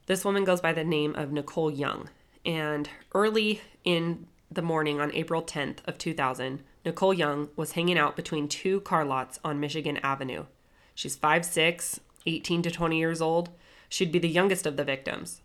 This 0.06 0.24
woman 0.24 0.44
goes 0.44 0.62
by 0.62 0.72
the 0.72 0.82
name 0.82 1.14
of 1.14 1.30
Nicole 1.30 1.70
Young, 1.70 2.08
and 2.44 2.88
early 3.14 3.60
in 3.84 4.26
the 4.50 4.62
morning 4.62 5.00
on 5.00 5.14
April 5.14 5.42
10th 5.42 5.78
of 5.86 5.96
2000, 5.98 6.62
Nicole 6.84 7.14
Young 7.14 7.48
was 7.56 7.72
hanging 7.72 7.98
out 7.98 8.16
between 8.16 8.48
two 8.48 8.80
car 8.80 9.04
lots 9.04 9.38
on 9.44 9.60
Michigan 9.60 9.98
Avenue. 9.98 10.46
She's 10.94 11.16
5'6, 11.16 12.00
18 12.26 12.62
to 12.62 12.70
20 12.70 12.98
years 12.98 13.20
old. 13.20 13.50
She'd 13.88 14.12
be 14.12 14.18
the 14.18 14.28
youngest 14.28 14.66
of 14.66 14.76
the 14.76 14.84
victims. 14.84 15.42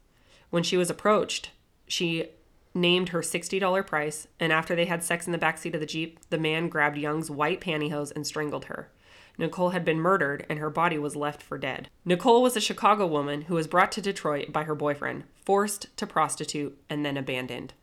When 0.49 0.63
she 0.63 0.77
was 0.77 0.89
approached, 0.89 1.51
she 1.87 2.29
named 2.73 3.09
her 3.09 3.21
$60 3.21 3.87
price, 3.87 4.27
and 4.39 4.51
after 4.51 4.75
they 4.75 4.85
had 4.85 5.03
sex 5.03 5.25
in 5.25 5.31
the 5.31 5.37
backseat 5.37 5.73
of 5.73 5.79
the 5.79 5.85
Jeep, 5.85 6.19
the 6.29 6.37
man 6.37 6.67
grabbed 6.67 6.97
Young's 6.97 7.31
white 7.31 7.61
pantyhose 7.61 8.11
and 8.15 8.25
strangled 8.25 8.65
her. 8.65 8.89
Nicole 9.37 9.71
had 9.71 9.83
been 9.83 9.99
murdered 9.99 10.45
and 10.49 10.59
her 10.59 10.69
body 10.69 10.97
was 10.97 11.15
left 11.15 11.41
for 11.41 11.57
dead. 11.57 11.89
Nicole 12.05 12.41
was 12.41 12.55
a 12.55 12.61
Chicago 12.61 13.05
woman 13.05 13.43
who 13.43 13.55
was 13.55 13.67
brought 13.67 13.91
to 13.93 14.01
Detroit 14.01 14.51
by 14.51 14.63
her 14.63 14.75
boyfriend, 14.75 15.25
forced 15.43 15.95
to 15.97 16.07
prostitute, 16.07 16.77
and 16.89 17.05
then 17.05 17.17
abandoned. 17.17 17.73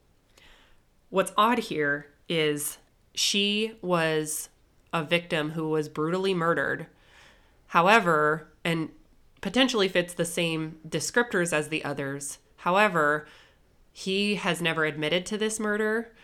What's 1.12 1.32
odd 1.36 1.58
here 1.58 2.06
is 2.26 2.78
she 3.14 3.74
was 3.82 4.48
a 4.94 5.04
victim 5.04 5.50
who 5.50 5.68
was 5.68 5.90
brutally 5.90 6.32
murdered. 6.32 6.86
However, 7.66 8.48
and 8.64 8.88
potentially 9.42 9.88
fits 9.88 10.14
the 10.14 10.24
same 10.24 10.78
descriptors 10.88 11.52
as 11.52 11.68
the 11.68 11.84
others. 11.84 12.38
However, 12.56 13.26
he 13.92 14.36
has 14.36 14.62
never 14.62 14.86
admitted 14.86 15.26
to 15.26 15.36
this 15.36 15.60
murder, 15.60 16.14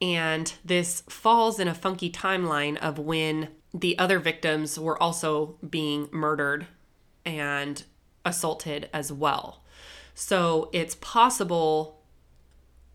and 0.00 0.50
this 0.64 1.02
falls 1.10 1.60
in 1.60 1.68
a 1.68 1.74
funky 1.74 2.10
timeline 2.10 2.78
of 2.78 2.98
when 2.98 3.48
the 3.74 3.98
other 3.98 4.18
victims 4.18 4.78
were 4.78 5.00
also 5.02 5.58
being 5.68 6.08
murdered 6.10 6.66
and 7.22 7.84
assaulted 8.24 8.88
as 8.94 9.12
well. 9.12 9.62
So 10.14 10.70
it's 10.72 10.96
possible 11.02 11.97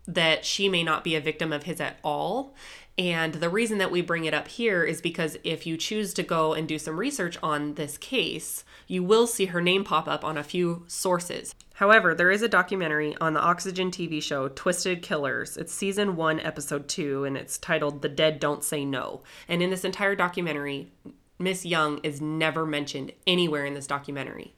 that 0.06 0.44
she 0.44 0.68
may 0.68 0.82
not 0.82 1.04
be 1.04 1.14
a 1.14 1.20
victim 1.20 1.52
of 1.52 1.64
his 1.64 1.80
at 1.80 1.98
all. 2.02 2.54
And 2.96 3.34
the 3.34 3.48
reason 3.48 3.78
that 3.78 3.90
we 3.90 4.02
bring 4.02 4.24
it 4.24 4.34
up 4.34 4.46
here 4.46 4.84
is 4.84 5.00
because 5.00 5.36
if 5.42 5.66
you 5.66 5.76
choose 5.76 6.14
to 6.14 6.22
go 6.22 6.52
and 6.52 6.68
do 6.68 6.78
some 6.78 6.98
research 6.98 7.36
on 7.42 7.74
this 7.74 7.98
case, 7.98 8.64
you 8.86 9.02
will 9.02 9.26
see 9.26 9.46
her 9.46 9.60
name 9.60 9.82
pop 9.82 10.06
up 10.06 10.24
on 10.24 10.38
a 10.38 10.44
few 10.44 10.84
sources. 10.86 11.54
However, 11.74 12.14
there 12.14 12.30
is 12.30 12.42
a 12.42 12.48
documentary 12.48 13.16
on 13.20 13.34
the 13.34 13.40
Oxygen 13.40 13.90
TV 13.90 14.22
show 14.22 14.46
Twisted 14.48 15.02
Killers. 15.02 15.56
It's 15.56 15.74
season 15.74 16.14
one, 16.14 16.38
episode 16.38 16.86
two, 16.86 17.24
and 17.24 17.36
it's 17.36 17.58
titled 17.58 18.00
The 18.00 18.08
Dead 18.08 18.38
Don't 18.38 18.62
Say 18.62 18.84
No. 18.84 19.22
And 19.48 19.60
in 19.60 19.70
this 19.70 19.84
entire 19.84 20.14
documentary, 20.14 20.92
Miss 21.40 21.66
Young 21.66 21.98
is 22.04 22.20
never 22.20 22.64
mentioned 22.64 23.10
anywhere 23.26 23.66
in 23.66 23.74
this 23.74 23.88
documentary. 23.88 24.54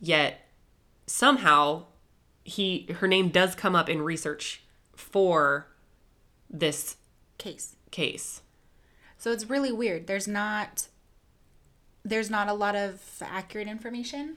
Yet 0.00 0.40
somehow 1.06 1.84
he 2.42 2.88
her 3.00 3.06
name 3.06 3.28
does 3.28 3.54
come 3.54 3.76
up 3.76 3.88
in 3.88 4.02
research 4.02 4.62
for 4.98 5.68
this 6.50 6.96
Case. 7.38 7.76
case. 7.90 8.42
So 9.16 9.32
it's 9.32 9.48
really 9.48 9.72
weird. 9.72 10.06
There's 10.06 10.28
not 10.28 10.88
there's 12.04 12.30
not 12.30 12.48
a 12.48 12.52
lot 12.52 12.74
of 12.74 13.00
accurate 13.20 13.68
information. 13.68 14.36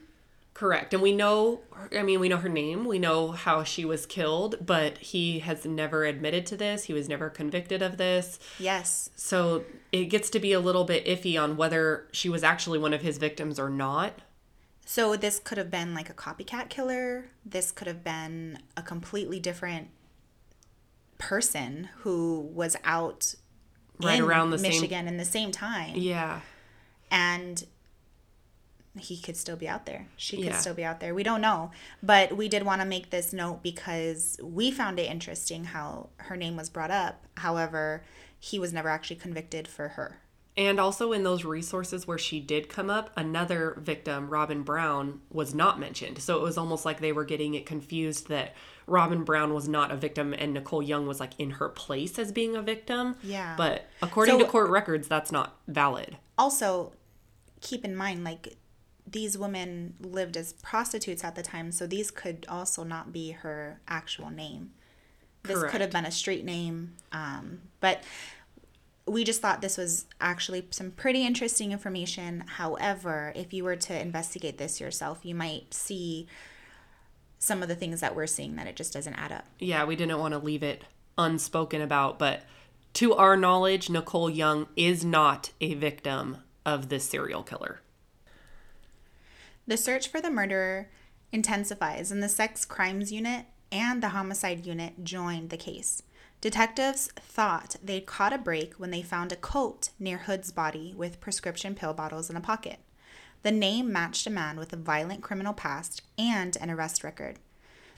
Correct. 0.54 0.92
And 0.92 1.02
we 1.02 1.12
know, 1.12 1.60
I 1.96 2.02
mean, 2.02 2.20
we 2.20 2.28
know 2.28 2.36
her 2.36 2.48
name, 2.48 2.84
we 2.84 2.98
know 2.98 3.32
how 3.32 3.64
she 3.64 3.86
was 3.86 4.04
killed, 4.04 4.66
but 4.66 4.98
he 4.98 5.38
has 5.38 5.64
never 5.64 6.04
admitted 6.04 6.44
to 6.46 6.56
this. 6.56 6.84
He 6.84 6.92
was 6.92 7.08
never 7.08 7.30
convicted 7.30 7.80
of 7.80 7.96
this. 7.96 8.38
Yes. 8.58 9.08
So 9.16 9.64
it 9.92 10.06
gets 10.06 10.28
to 10.30 10.38
be 10.38 10.52
a 10.52 10.60
little 10.60 10.84
bit 10.84 11.06
iffy 11.06 11.42
on 11.42 11.56
whether 11.56 12.06
she 12.12 12.28
was 12.28 12.44
actually 12.44 12.78
one 12.78 12.92
of 12.92 13.00
his 13.00 13.16
victims 13.16 13.58
or 13.58 13.70
not. 13.70 14.18
So 14.84 15.16
this 15.16 15.38
could 15.38 15.56
have 15.56 15.70
been 15.70 15.94
like 15.94 16.10
a 16.10 16.14
copycat 16.14 16.68
killer. 16.68 17.30
This 17.46 17.72
could 17.72 17.86
have 17.86 18.04
been 18.04 18.58
a 18.76 18.82
completely 18.82 19.40
different 19.40 19.88
person 21.28 21.88
who 21.98 22.40
was 22.52 22.76
out 22.84 23.34
Right 24.02 24.18
in 24.18 24.24
around 24.24 24.50
the 24.50 24.58
same- 24.58 24.70
Michigan 24.72 25.06
in 25.08 25.16
the 25.16 25.24
same 25.24 25.52
time. 25.52 25.94
Yeah. 25.96 26.40
and 27.10 27.64
he 28.98 29.18
could 29.18 29.36
still 29.36 29.56
be 29.56 29.66
out 29.68 29.86
there. 29.86 30.06
She 30.16 30.36
could 30.36 30.46
Yeah. 30.46 30.58
still 30.58 30.74
be 30.74 30.84
out 30.84 31.00
there. 31.00 31.14
We 31.14 31.22
don't 31.22 31.40
know. 31.40 31.70
But 32.02 32.36
we 32.36 32.48
did 32.48 32.62
want 32.62 32.80
to 32.82 32.86
make 32.86 33.08
this 33.10 33.32
note 33.32 33.62
because 33.62 34.38
we 34.42 34.70
found 34.70 34.98
it 34.98 35.10
interesting 35.10 35.64
how 35.64 36.10
her 36.18 36.36
name 36.36 36.56
was 36.56 36.68
brought 36.68 36.90
up. 36.90 37.24
However, 37.38 38.02
he 38.38 38.58
was 38.58 38.72
never 38.72 38.88
actually 38.90 39.16
convicted 39.16 39.66
for 39.68 39.88
her. 39.88 40.20
And 40.58 40.78
also 40.78 41.12
in 41.12 41.22
those 41.22 41.42
resources 41.44 42.06
where 42.06 42.18
she 42.18 42.38
did 42.38 42.68
come 42.68 42.90
up, 42.90 43.10
another 43.16 43.78
victim, 43.80 44.28
Robin 44.28 44.62
Brown, 44.62 45.22
was 45.30 45.54
not 45.54 45.80
mentioned. 45.80 46.18
So 46.18 46.36
it 46.36 46.42
was 46.42 46.58
almost 46.58 46.84
like 46.84 47.00
they 47.00 47.12
were 47.12 47.24
getting 47.24 47.54
it 47.54 47.64
confused 47.64 48.28
that 48.28 48.54
Robin 48.86 49.24
Brown 49.24 49.54
was 49.54 49.68
not 49.68 49.90
a 49.90 49.96
victim 49.96 50.34
and 50.36 50.54
Nicole 50.54 50.82
Young 50.82 51.06
was 51.06 51.20
like 51.20 51.38
in 51.38 51.50
her 51.52 51.68
place 51.68 52.18
as 52.18 52.32
being 52.32 52.56
a 52.56 52.62
victim. 52.62 53.16
Yeah. 53.22 53.54
But 53.56 53.88
according 54.00 54.38
So- 54.38 54.44
to 54.44 54.50
court 54.50 54.70
records, 54.70 55.08
that's 55.08 55.30
not 55.32 55.56
valid. 55.68 56.16
Also, 56.36 56.92
keep 57.60 57.84
in 57.84 57.94
mind, 57.94 58.24
like, 58.24 58.56
these 59.06 59.36
women 59.36 59.94
lived 60.00 60.36
as 60.36 60.54
prostitutes 60.54 61.22
at 61.24 61.34
the 61.34 61.42
time, 61.42 61.70
so 61.72 61.86
these 61.86 62.10
could 62.10 62.46
also 62.48 62.82
not 62.82 63.12
be 63.12 63.32
her 63.32 63.80
actual 63.86 64.30
name. 64.30 64.72
This 65.42 65.62
could 65.64 65.80
have 65.80 65.90
been 65.90 66.04
a 66.06 66.10
street 66.10 66.44
name. 66.44 66.94
Um, 67.10 67.62
but 67.80 68.02
we 69.06 69.24
just 69.24 69.40
thought 69.40 69.60
this 69.60 69.76
was 69.76 70.06
actually 70.20 70.68
some 70.70 70.92
pretty 70.92 71.26
interesting 71.26 71.72
information. 71.72 72.44
However, 72.46 73.32
if 73.34 73.52
you 73.52 73.64
were 73.64 73.76
to 73.76 74.00
investigate 74.00 74.58
this 74.58 74.80
yourself, 74.80 75.20
you 75.24 75.34
might 75.34 75.74
see 75.74 76.28
some 77.42 77.60
of 77.60 77.68
the 77.68 77.74
things 77.74 77.98
that 78.00 78.14
we're 78.14 78.28
seeing 78.28 78.54
that 78.54 78.68
it 78.68 78.76
just 78.76 78.92
doesn't 78.92 79.16
add 79.16 79.32
up. 79.32 79.44
Yeah, 79.58 79.84
we 79.84 79.96
didn't 79.96 80.20
want 80.20 80.32
to 80.32 80.38
leave 80.38 80.62
it 80.62 80.84
unspoken 81.18 81.82
about, 81.82 82.16
but 82.16 82.42
to 82.94 83.14
our 83.14 83.36
knowledge, 83.36 83.90
Nicole 83.90 84.30
Young 84.30 84.68
is 84.76 85.04
not 85.04 85.50
a 85.60 85.74
victim 85.74 86.36
of 86.64 86.88
this 86.88 87.02
serial 87.02 87.42
killer. 87.42 87.80
The 89.66 89.76
search 89.76 90.06
for 90.06 90.20
the 90.20 90.30
murderer 90.30 90.88
intensifies, 91.32 92.12
and 92.12 92.22
the 92.22 92.28
sex 92.28 92.64
crimes 92.64 93.10
unit 93.10 93.46
and 93.72 94.00
the 94.00 94.10
homicide 94.10 94.64
unit 94.64 95.02
joined 95.02 95.50
the 95.50 95.56
case. 95.56 96.04
Detectives 96.40 97.08
thought 97.16 97.74
they'd 97.82 98.06
caught 98.06 98.32
a 98.32 98.38
break 98.38 98.74
when 98.74 98.92
they 98.92 99.02
found 99.02 99.32
a 99.32 99.36
coat 99.36 99.90
near 99.98 100.18
Hood's 100.18 100.52
body 100.52 100.94
with 100.96 101.20
prescription 101.20 101.74
pill 101.74 101.92
bottles 101.92 102.30
in 102.30 102.36
a 102.36 102.40
pocket. 102.40 102.78
The 103.42 103.50
name 103.52 103.92
matched 103.92 104.26
a 104.26 104.30
man 104.30 104.56
with 104.56 104.72
a 104.72 104.76
violent 104.76 105.22
criminal 105.22 105.52
past 105.52 106.02
and 106.16 106.56
an 106.60 106.70
arrest 106.70 107.02
record. 107.02 107.38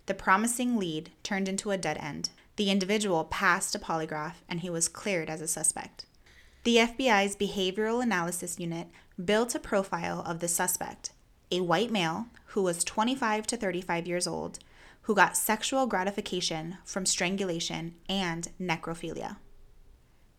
The 0.07 0.15
promising 0.15 0.79
lead 0.79 1.11
turned 1.23 1.49
into 1.49 1.71
a 1.71 1.79
dead 1.79 1.99
end. 1.99 2.31
The 2.57 2.71
individual 2.71 3.25
passed 3.25 3.75
a 3.75 3.79
polygraph 3.79 4.37
and 4.49 4.61
he 4.61 4.71
was 4.71 4.89
cleared 4.89 5.29
as 5.29 5.41
a 5.41 5.49
suspect. 5.49 6.07
The 6.65 6.77
FBI's 6.77 7.37
Behavioral 7.37 8.03
Analysis 8.03 8.59
Unit 8.59 8.89
built 9.23 9.55
a 9.55 9.59
profile 9.59 10.23
of 10.27 10.41
the 10.41 10.49
suspect, 10.49 11.13
a 11.51 11.61
white 11.61 11.91
male 11.91 12.27
who 12.49 12.63
was 12.63 12.85
25 12.85 13.47
to 13.49 13.57
35 13.57 14.07
years 14.07 14.27
old, 14.27 14.59
who 15.03 15.15
got 15.15 15.37
sexual 15.37 15.87
gratification 15.87 16.79
from 16.85 17.05
strangulation 17.05 17.97
and 18.09 18.49
necrophilia. 18.59 19.37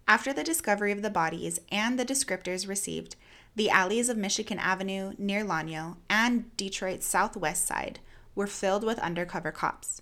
After 0.07 0.33
the 0.33 0.43
discovery 0.43 0.91
of 0.91 1.01
the 1.01 1.09
bodies 1.09 1.59
and 1.71 1.99
the 1.99 2.05
descriptors 2.05 2.67
received, 2.67 3.15
The 3.55 3.69
alleys 3.69 4.09
of 4.09 4.17
Michigan 4.17 4.59
Avenue 4.59 5.13
near 5.17 5.45
Lonyo 5.45 5.95
and 6.09 6.55
Detroit's 6.57 7.05
southwest 7.05 7.65
side 7.65 7.99
were 8.35 8.47
filled 8.47 8.83
with 8.83 8.99
undercover 8.99 9.51
cops. 9.53 10.01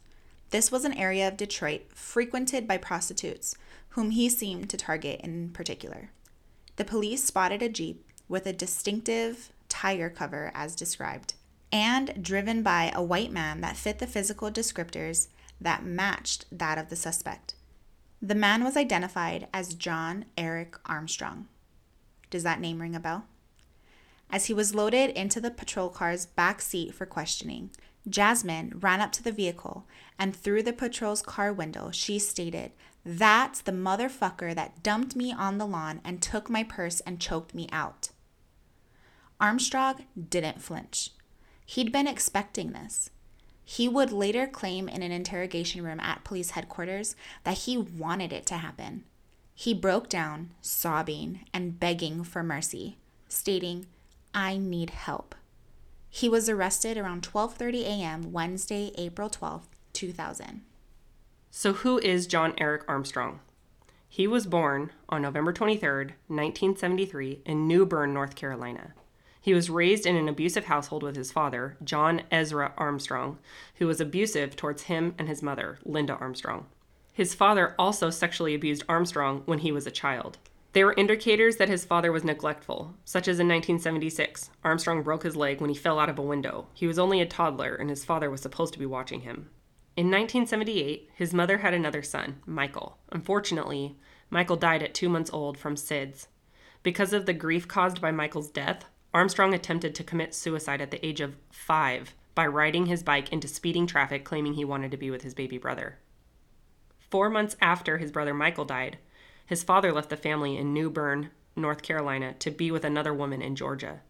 This 0.49 0.71
was 0.71 0.85
an 0.85 0.93
area 0.93 1.27
of 1.27 1.37
Detroit 1.37 1.83
frequented 1.93 2.67
by 2.67 2.77
prostitutes, 2.77 3.55
whom 3.89 4.09
he 4.09 4.27
seemed 4.27 4.71
to 4.71 4.77
target 4.77 5.21
in 5.21 5.49
particular. 5.49 6.09
The 6.77 6.85
police 6.85 7.23
spotted 7.23 7.61
a 7.61 7.69
Jeep 7.69 8.03
with 8.27 8.47
a 8.47 8.53
distinctive 8.53 9.51
tire 9.69 10.09
cover 10.09 10.51
as 10.55 10.75
described, 10.75 11.35
and 11.71 12.23
driven 12.23 12.63
by 12.63 12.91
a 12.95 13.03
white 13.03 13.31
man 13.31 13.61
that 13.61 13.77
fit 13.77 13.99
the 13.99 14.07
physical 14.07 14.49
descriptors 14.49 15.27
that 15.61 15.85
matched 15.85 16.45
that 16.51 16.79
of 16.79 16.89
the 16.89 16.95
suspect. 16.95 17.53
The 18.19 18.35
man 18.35 18.63
was 18.63 18.75
identified 18.75 19.47
as 19.53 19.75
John 19.75 20.25
Eric 20.37 20.75
Armstrong. 20.87 21.47
Does 22.31 22.41
that 22.41 22.59
name 22.59 22.81
ring 22.81 22.95
a 22.95 22.99
bell? 22.99 23.25
As 24.33 24.45
he 24.45 24.53
was 24.55 24.73
loaded 24.73 25.11
into 25.11 25.39
the 25.39 25.51
patrol 25.51 25.89
car's 25.89 26.25
back 26.25 26.59
seat 26.59 26.95
for 26.95 27.05
questioning, 27.05 27.69
Jasmine 28.09 28.79
ran 28.79 28.99
up 28.99 29.11
to 29.11 29.21
the 29.21 29.31
vehicle 29.31 29.85
and 30.17 30.35
through 30.35 30.63
the 30.63 30.73
patrol's 30.73 31.21
car 31.21 31.53
window, 31.53 31.91
she 31.91 32.17
stated, 32.17 32.71
That's 33.05 33.61
the 33.61 33.71
motherfucker 33.71 34.55
that 34.55 34.81
dumped 34.81 35.15
me 35.15 35.31
on 35.31 35.59
the 35.59 35.67
lawn 35.67 36.01
and 36.03 36.19
took 36.19 36.49
my 36.49 36.63
purse 36.63 36.99
and 37.01 37.19
choked 37.19 37.53
me 37.53 37.69
out. 37.71 38.09
Armstrong 39.39 40.05
didn't 40.29 40.63
flinch. 40.63 41.11
He'd 41.63 41.91
been 41.91 42.07
expecting 42.07 42.71
this. 42.71 43.11
He 43.63 43.87
would 43.87 44.11
later 44.11 44.47
claim 44.47 44.89
in 44.89 45.03
an 45.03 45.11
interrogation 45.11 45.83
room 45.83 45.99
at 45.99 46.23
police 46.23 46.51
headquarters 46.51 47.15
that 47.43 47.59
he 47.59 47.77
wanted 47.77 48.33
it 48.33 48.47
to 48.47 48.55
happen. 48.55 49.03
He 49.53 49.75
broke 49.75 50.09
down, 50.09 50.55
sobbing 50.59 51.41
and 51.53 51.79
begging 51.79 52.23
for 52.23 52.41
mercy, 52.41 52.97
stating, 53.29 53.85
I 54.33 54.57
need 54.57 54.89
help. 54.91 55.35
He 56.09 56.29
was 56.29 56.49
arrested 56.49 56.97
around 56.97 57.23
12:30 57.23 57.83
a.m. 57.83 58.31
Wednesday, 58.31 58.91
April 58.97 59.29
12, 59.29 59.67
2000. 59.93 60.61
So 61.51 61.73
who 61.73 61.99
is 61.99 62.27
John 62.27 62.53
Eric 62.57 62.83
Armstrong? 62.87 63.39
He 64.07 64.27
was 64.27 64.45
born 64.45 64.91
on 65.09 65.23
November 65.23 65.51
23, 65.51 66.13
1973 66.27 67.41
in 67.45 67.67
New 67.67 67.85
Bern, 67.85 68.13
North 68.13 68.35
Carolina. 68.35 68.93
He 69.41 69.53
was 69.53 69.69
raised 69.69 70.05
in 70.05 70.15
an 70.15 70.29
abusive 70.29 70.65
household 70.65 71.03
with 71.03 71.15
his 71.15 71.31
father, 71.31 71.77
John 71.83 72.21
Ezra 72.31 72.73
Armstrong, 72.77 73.39
who 73.75 73.87
was 73.87 73.99
abusive 73.99 74.55
towards 74.55 74.83
him 74.83 75.15
and 75.17 75.27
his 75.27 75.41
mother, 75.41 75.79
Linda 75.83 76.13
Armstrong. 76.13 76.67
His 77.11 77.33
father 77.33 77.75
also 77.77 78.09
sexually 78.09 78.55
abused 78.55 78.83
Armstrong 78.87 79.41
when 79.45 79.59
he 79.59 79.71
was 79.71 79.85
a 79.85 79.91
child. 79.91 80.37
There 80.73 80.87
were 80.87 80.93
indicators 80.97 81.57
that 81.57 81.69
his 81.69 81.85
father 81.85 82.11
was 82.11 82.23
neglectful, 82.23 82.95
such 83.05 83.27
as 83.27 83.39
in 83.39 83.47
1976. 83.47 84.49
Armstrong 84.63 85.03
broke 85.03 85.21
his 85.21 85.35
leg 85.35 85.61
when 85.61 85.69
he 85.69 85.75
fell 85.75 85.99
out 85.99 86.09
of 86.09 86.17
a 86.17 86.23
window. 86.23 86.67
He 86.73 86.87
was 86.87 86.97
only 86.97 87.21
a 87.21 87.27
toddler, 87.27 87.75
and 87.75 87.91
his 87.91 88.03
father 88.03 88.29
was 88.29 88.41
supposed 88.41 88.73
to 88.73 88.79
be 88.79 88.85
watching 88.87 89.21
him. 89.21 89.51
In 89.95 90.07
1978, 90.07 91.11
his 91.13 91.31
mother 91.31 91.59
had 91.59 91.75
another 91.75 92.01
son, 92.01 92.41
Michael. 92.47 92.97
Unfortunately, 93.11 93.99
Michael 94.31 94.55
died 94.55 94.81
at 94.81 94.95
two 94.95 95.09
months 95.09 95.29
old 95.31 95.59
from 95.59 95.75
SIDS. 95.75 96.25
Because 96.81 97.13
of 97.13 97.27
the 97.27 97.33
grief 97.33 97.67
caused 97.67 98.01
by 98.01 98.09
Michael's 98.09 98.49
death, 98.49 98.85
Armstrong 99.13 99.53
attempted 99.53 99.93
to 99.93 100.03
commit 100.03 100.33
suicide 100.33 100.81
at 100.81 100.89
the 100.89 101.05
age 101.05 101.21
of 101.21 101.37
five 101.51 102.15
by 102.33 102.47
riding 102.47 102.87
his 102.87 103.03
bike 103.03 103.31
into 103.31 103.47
speeding 103.47 103.85
traffic, 103.85 104.25
claiming 104.25 104.55
he 104.55 104.65
wanted 104.65 104.89
to 104.89 104.97
be 104.97 105.11
with 105.11 105.21
his 105.21 105.35
baby 105.35 105.59
brother. 105.59 105.99
Four 106.97 107.29
months 107.29 107.55
after 107.61 107.99
his 107.99 108.11
brother 108.11 108.33
Michael 108.33 108.65
died, 108.65 108.97
his 109.45 109.63
father 109.63 109.91
left 109.91 110.09
the 110.09 110.17
family 110.17 110.57
in 110.57 110.73
New 110.73 110.89
Bern, 110.89 111.29
North 111.55 111.81
Carolina, 111.81 112.33
to 112.39 112.51
be 112.51 112.71
with 112.71 112.85
another 112.85 113.13
woman 113.13 113.41
in 113.41 113.55
Georgia. 113.55 114.01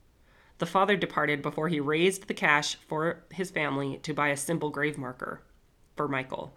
The 0.59 0.65
father 0.65 0.95
departed 0.95 1.41
before 1.41 1.67
he 1.67 1.79
raised 1.79 2.27
the 2.27 2.33
cash 2.33 2.75
for 2.75 3.23
his 3.31 3.51
family 3.51 3.97
to 4.03 4.13
buy 4.13 4.29
a 4.29 4.37
simple 4.37 4.69
grave 4.69 4.97
marker 4.97 5.41
for 5.95 6.07
Michael. 6.07 6.53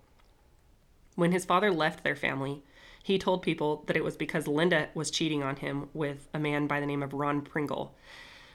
When 1.15 1.33
his 1.33 1.47
father 1.47 1.71
left 1.73 2.05
their 2.05 2.15
family, 2.15 2.63
he 3.03 3.19
told 3.19 3.43
people 3.43 3.85
that 3.87 3.97
it 3.97 4.05
was 4.05 4.17
because 4.17 4.47
Linda 4.47 4.89
was 4.95 5.11
cheating 5.11 5.43
on 5.43 5.57
him 5.57 5.89
with 5.95 6.29
a 6.35 6.39
man 6.39 6.67
by 6.67 6.81
the 6.81 6.87
name 6.87 7.03
of 7.03 7.15
Ron 7.15 7.41
Pringle. 7.41 7.95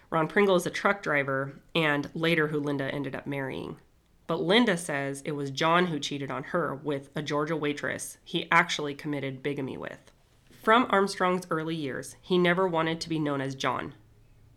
Ron 0.10 0.28
Pringle 0.28 0.58
is 0.58 0.66
a 0.66 0.70
truck 0.72 1.02
driver 1.02 1.60
and 1.74 2.10
later 2.14 2.48
who 2.48 2.60
Linda 2.60 2.94
ended 2.94 3.16
up 3.16 3.26
marrying. 3.26 3.78
But 4.28 4.42
Linda 4.42 4.78
says 4.78 5.22
it 5.26 5.32
was 5.32 5.52
John 5.52 5.88
who 5.88 6.00
cheated 6.00 6.30
on 6.30 6.44
her 6.44 6.76
with 6.76 7.10
a 7.16 7.22
Georgia 7.22 7.56
waitress 7.56 8.18
he 8.24 8.48
actually 8.52 8.94
committed 8.94 9.42
bigamy 9.42 9.78
with. 9.78 10.12
From 10.62 10.86
Armstrong's 10.92 11.48
early 11.50 11.74
years, 11.74 12.18
he 12.22 12.38
never 12.38 12.68
wanted 12.68 13.02
to 13.02 13.10
be 13.10 13.18
known 13.18 13.42
as 13.42 13.56
John. 13.56 13.96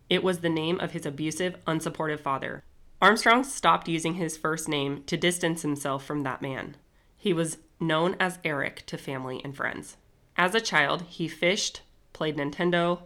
It 0.07 0.23
was 0.23 0.41
the 0.41 0.49
name 0.49 0.79
of 0.79 0.91
his 0.91 1.03
abusive, 1.03 1.57
unsupportive 1.65 2.19
father. 2.19 2.63
Armstrong 3.01 3.43
stopped 3.43 3.87
using 3.87 4.13
his 4.13 4.37
first 4.37 4.69
name 4.69 5.03
to 5.07 5.17
distance 5.17 5.63
himself 5.63 6.05
from 6.05 6.21
that 6.21 6.43
man. 6.43 6.77
He 7.17 7.33
was 7.33 7.57
known 7.79 8.15
as 8.19 8.37
Eric 8.43 8.85
to 8.85 8.99
family 8.99 9.41
and 9.43 9.57
friends. 9.57 9.97
As 10.37 10.53
a 10.53 10.61
child, 10.61 11.01
he 11.09 11.27
fished, 11.27 11.81
played 12.13 12.37
Nintendo, 12.37 13.01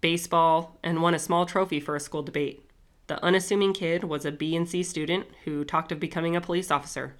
baseball, 0.00 0.78
and 0.80 1.02
won 1.02 1.14
a 1.14 1.18
small 1.18 1.44
trophy 1.44 1.80
for 1.80 1.96
a 1.96 2.00
school 2.00 2.22
debate. 2.22 2.70
The 3.08 3.20
unassuming 3.24 3.72
kid 3.72 4.04
was 4.04 4.24
a 4.24 4.30
B 4.30 4.54
and 4.54 4.68
C 4.68 4.84
student 4.84 5.26
who 5.44 5.64
talked 5.64 5.90
of 5.90 5.98
becoming 5.98 6.36
a 6.36 6.40
police 6.40 6.70
officer. 6.70 7.16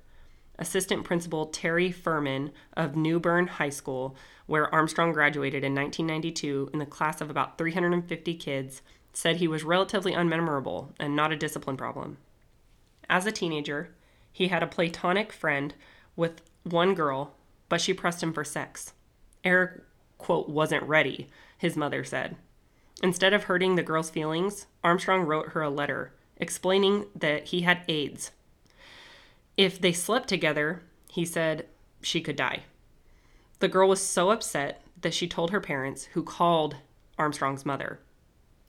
Assistant 0.59 1.05
Principal 1.05 1.47
Terry 1.47 1.91
Furman 1.91 2.53
of 2.77 2.97
New 2.97 3.19
Bern 3.19 3.47
High 3.47 3.71
School, 3.71 4.17
where 4.47 4.73
Armstrong 4.73 5.13
graduated 5.13 5.65
in 5.65 5.75
1992 5.75 6.71
in 6.73 6.79
the 6.79 6.87
class 6.87 7.21
of 7.21 7.31
about 7.31 7.59
350 7.59 8.35
kids, 8.35 8.83
said 9.13 9.37
he 9.37 9.49
was 9.49 9.65
relatively 9.65 10.13
unmemorable 10.13 10.91
and 10.99 11.17
not 11.17 11.33
a 11.33 11.37
discipline 11.37 11.77
problem. 11.77 12.19
As 13.09 13.27
a 13.27 13.33
teenager, 13.33 13.95
he 14.33 14.49
had 14.49 14.63
a 14.63 14.67
platonic 14.67 15.33
friend 15.33 15.75
with 16.17 16.43
one 16.65 16.95
girl, 16.95 17.35
but 17.69 17.81
she 17.81 17.93
pressed 17.93 18.23
him 18.23 18.33
for 18.33 18.45
sex. 18.45 18.93
Eric, 19.45 19.83
quote, 20.19 20.49
wasn't 20.49 20.83
ready, 20.85 21.29
his 21.59 21.77
mother 21.77 22.05
said. 22.05 22.37
Instead 23.03 23.33
of 23.33 23.45
hurting 23.45 23.75
the 23.75 23.83
girl's 23.83 24.11
feelings, 24.11 24.67
Armstrong 24.85 25.23
wrote 25.23 25.51
her 25.51 25.63
a 25.63 25.71
letter 25.71 26.13
explaining 26.37 27.07
that 27.15 27.47
he 27.47 27.63
had 27.63 27.83
AIDS. 27.89 28.33
If 29.57 29.81
they 29.81 29.93
slept 29.93 30.29
together, 30.29 30.83
he 31.11 31.25
said 31.25 31.67
she 32.01 32.21
could 32.21 32.37
die. 32.37 32.63
The 33.59 33.69
girl 33.69 33.89
was 33.89 34.01
so 34.01 34.31
upset 34.31 34.83
that 35.01 35.15
she 35.15 35.29
told 35.29 35.51
her 35.51 35.61
parents, 35.61 36.05
who 36.15 36.23
called 36.23 36.77
Armstrong's 37.19 37.67
mother. 37.67 38.01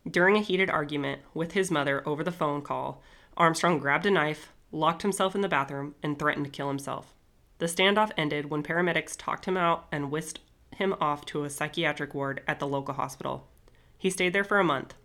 During 0.09 0.35
a 0.35 0.41
heated 0.41 0.69
argument 0.69 1.21
with 1.33 1.53
his 1.53 1.71
mother 1.71 2.07
over 2.07 2.23
the 2.23 2.31
phone 2.31 2.61
call, 2.61 3.01
Armstrong 3.37 3.79
grabbed 3.79 4.05
a 4.05 4.11
knife, 4.11 4.51
locked 4.71 5.03
himself 5.03 5.35
in 5.35 5.41
the 5.41 5.47
bathroom, 5.47 5.95
and 6.03 6.19
threatened 6.19 6.45
to 6.45 6.51
kill 6.51 6.67
himself. 6.67 7.13
The 7.59 7.67
standoff 7.67 8.11
ended 8.17 8.49
when 8.49 8.63
paramedics 8.63 9.15
talked 9.17 9.45
him 9.45 9.55
out 9.55 9.87
and 9.91 10.11
whisked 10.11 10.41
him 10.71 10.95
off 10.99 11.25
to 11.27 11.43
a 11.43 11.49
psychiatric 11.49 12.13
ward 12.13 12.41
at 12.47 12.59
the 12.59 12.67
local 12.67 12.95
hospital. 12.95 13.47
He 13.97 14.09
stayed 14.09 14.33
there 14.33 14.43
for 14.43 14.59
a 14.59 14.65
month. 14.65 14.95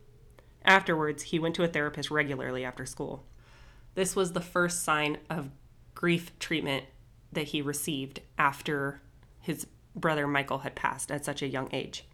Afterwards, 0.64 1.24
he 1.24 1.38
went 1.38 1.54
to 1.54 1.62
a 1.62 1.68
therapist 1.68 2.10
regularly 2.10 2.64
after 2.64 2.84
school. 2.84 3.24
This 3.94 4.16
was 4.16 4.32
the 4.32 4.40
first 4.40 4.82
sign 4.82 5.18
of 5.30 5.50
grief 5.98 6.30
treatment 6.38 6.84
that 7.32 7.48
he 7.48 7.60
received 7.60 8.20
after 8.38 9.00
his 9.40 9.66
brother 9.96 10.28
Michael 10.28 10.58
had 10.58 10.76
passed 10.76 11.10
at 11.10 11.24
such 11.24 11.42
a 11.42 11.48
young 11.48 11.68
age. 11.72 12.04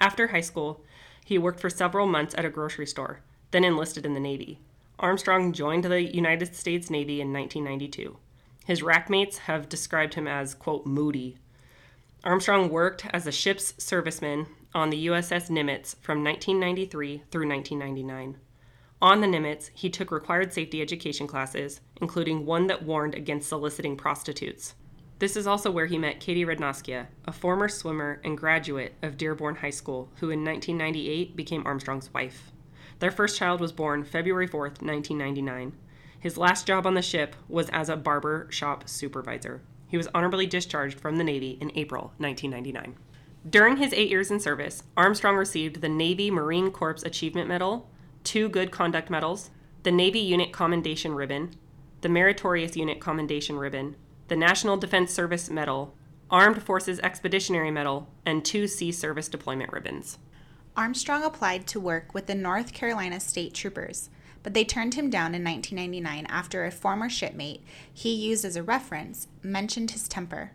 After 0.00 0.26
high 0.26 0.40
school, 0.40 0.82
he 1.24 1.38
worked 1.38 1.60
for 1.60 1.70
several 1.70 2.08
months 2.08 2.34
at 2.36 2.44
a 2.44 2.50
grocery 2.50 2.88
store, 2.88 3.20
then 3.52 3.62
enlisted 3.62 4.04
in 4.04 4.14
the 4.14 4.18
Navy. 4.18 4.58
Armstrong 4.98 5.52
joined 5.52 5.84
the 5.84 6.02
United 6.02 6.52
States 6.52 6.90
Navy 6.90 7.20
in 7.20 7.32
1992. 7.32 8.16
His 8.64 8.82
rackmates 8.82 9.38
have 9.38 9.68
described 9.68 10.14
him 10.14 10.26
as, 10.26 10.56
quote, 10.56 10.84
moody. 10.84 11.36
Armstrong 12.24 12.70
worked 12.70 13.06
as 13.12 13.28
a 13.28 13.32
ship's 13.32 13.74
serviceman 13.74 14.48
on 14.74 14.90
the 14.90 15.06
USS 15.06 15.48
Nimitz 15.48 15.94
from 16.00 16.24
1993 16.24 17.22
through 17.30 17.48
1999. 17.48 18.36
On 19.00 19.20
the 19.20 19.28
Nimitz, 19.28 19.70
he 19.74 19.88
took 19.90 20.10
required 20.10 20.52
safety 20.52 20.82
education 20.82 21.28
classes, 21.28 21.80
including 22.00 22.44
one 22.44 22.66
that 22.66 22.82
warned 22.82 23.14
against 23.14 23.48
soliciting 23.48 23.96
prostitutes. 23.96 24.74
This 25.20 25.36
is 25.36 25.46
also 25.46 25.70
where 25.70 25.86
he 25.86 25.98
met 25.98 26.18
Katie 26.18 26.44
Rednoskia, 26.44 27.06
a 27.24 27.32
former 27.32 27.68
swimmer 27.68 28.20
and 28.24 28.36
graduate 28.36 28.94
of 29.02 29.16
Dearborn 29.16 29.56
High 29.56 29.70
School, 29.70 30.08
who 30.16 30.30
in 30.30 30.44
1998 30.44 31.36
became 31.36 31.64
Armstrong's 31.64 32.12
wife. 32.12 32.50
Their 32.98 33.12
first 33.12 33.36
child 33.36 33.60
was 33.60 33.70
born 33.70 34.02
February 34.04 34.48
4, 34.48 34.60
1999. 34.60 35.72
His 36.18 36.36
last 36.36 36.66
job 36.66 36.84
on 36.84 36.94
the 36.94 37.02
ship 37.02 37.36
was 37.48 37.68
as 37.70 37.88
a 37.88 37.96
barber 37.96 38.48
shop 38.50 38.88
supervisor. 38.88 39.62
He 39.86 39.96
was 39.96 40.08
honorably 40.12 40.46
discharged 40.46 40.98
from 40.98 41.16
the 41.16 41.24
Navy 41.24 41.56
in 41.60 41.70
April 41.76 42.12
1999. 42.18 42.96
During 43.48 43.76
his 43.76 43.92
eight 43.92 44.10
years 44.10 44.32
in 44.32 44.40
service, 44.40 44.82
Armstrong 44.96 45.36
received 45.36 45.80
the 45.80 45.88
Navy 45.88 46.30
Marine 46.30 46.72
Corps 46.72 47.02
Achievement 47.04 47.48
Medal, 47.48 47.88
two 48.28 48.50
Good 48.50 48.70
Conduct 48.70 49.08
Medals, 49.08 49.48
the 49.84 49.90
Navy 49.90 50.18
Unit 50.18 50.52
Commendation 50.52 51.14
Ribbon, 51.14 51.54
the 52.02 52.10
Meritorious 52.10 52.76
Unit 52.76 53.00
Commendation 53.00 53.56
Ribbon, 53.56 53.96
the 54.28 54.36
National 54.36 54.76
Defense 54.76 55.14
Service 55.14 55.48
Medal, 55.48 55.94
Armed 56.30 56.62
Forces 56.62 57.00
Expeditionary 57.00 57.70
Medal, 57.70 58.06
and 58.26 58.44
two 58.44 58.66
Sea 58.66 58.92
Service 58.92 59.28
Deployment 59.30 59.72
Ribbons. 59.72 60.18
Armstrong 60.76 61.24
applied 61.24 61.66
to 61.68 61.80
work 61.80 62.12
with 62.12 62.26
the 62.26 62.34
North 62.34 62.74
Carolina 62.74 63.18
State 63.18 63.54
Troopers, 63.54 64.10
but 64.42 64.52
they 64.52 64.62
turned 64.62 64.92
him 64.92 65.08
down 65.08 65.34
in 65.34 65.42
1999 65.42 66.26
after 66.26 66.66
a 66.66 66.70
former 66.70 67.08
shipmate 67.08 67.64
he 67.90 68.12
used 68.12 68.44
as 68.44 68.56
a 68.56 68.62
reference 68.62 69.28
mentioned 69.42 69.92
his 69.92 70.06
temper. 70.06 70.52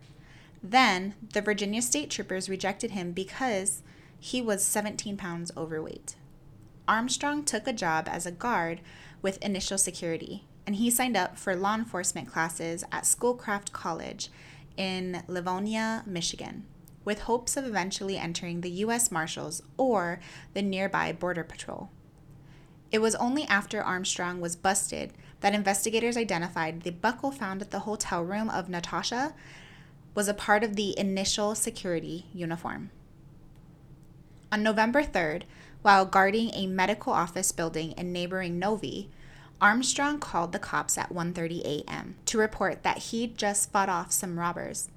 Then, 0.62 1.14
the 1.32 1.42
Virginia 1.42 1.82
State 1.82 2.10
Troopers 2.10 2.48
rejected 2.48 2.92
him 2.92 3.10
because 3.10 3.82
he 4.20 4.40
was 4.40 4.64
17 4.64 5.16
pounds 5.16 5.50
overweight. 5.56 6.14
Armstrong 6.86 7.44
took 7.44 7.66
a 7.66 7.72
job 7.72 8.08
as 8.10 8.26
a 8.26 8.32
guard 8.32 8.80
with 9.22 9.42
Initial 9.42 9.78
Security, 9.78 10.44
and 10.66 10.76
he 10.76 10.90
signed 10.90 11.16
up 11.16 11.38
for 11.38 11.56
law 11.56 11.74
enforcement 11.74 12.28
classes 12.30 12.84
at 12.92 13.06
Schoolcraft 13.06 13.72
College 13.72 14.30
in 14.76 15.22
Livonia, 15.26 16.02
Michigan, 16.04 16.64
with 17.04 17.20
hopes 17.20 17.56
of 17.56 17.64
eventually 17.64 18.18
entering 18.18 18.60
the 18.60 18.70
U.S. 18.70 19.10
Marshals 19.10 19.62
or 19.78 20.20
the 20.52 20.60
nearby 20.60 21.12
Border 21.12 21.44
Patrol. 21.44 21.88
It 22.92 23.00
was 23.00 23.14
only 23.14 23.44
after 23.44 23.82
Armstrong 23.82 24.40
was 24.40 24.54
busted 24.54 25.14
that 25.40 25.54
investigators 25.54 26.16
identified 26.16 26.82
the 26.82 26.90
buckle 26.90 27.30
found 27.30 27.62
at 27.62 27.70
the 27.70 27.80
hotel 27.80 28.22
room 28.22 28.50
of 28.50 28.68
Natasha 28.68 29.34
was 30.14 30.28
a 30.28 30.34
part 30.34 30.62
of 30.62 30.76
the 30.76 30.98
initial 30.98 31.54
security 31.54 32.26
uniform. 32.32 32.90
On 34.52 34.62
November 34.62 35.02
3rd, 35.02 35.42
while 35.84 36.06
guarding 36.06 36.50
a 36.54 36.66
medical 36.66 37.12
office 37.12 37.52
building 37.52 37.92
in 37.92 38.10
neighboring 38.10 38.58
Novi, 38.58 39.10
Armstrong 39.60 40.18
called 40.18 40.52
the 40.52 40.58
cops 40.58 40.96
at 40.96 41.12
1:30 41.12 41.60
a.m. 41.62 42.14
to 42.24 42.38
report 42.38 42.82
that 42.82 42.96
he'd 43.10 43.36
just 43.36 43.70
fought 43.70 43.90
off 43.90 44.10
some 44.10 44.38
robbers. 44.38 44.88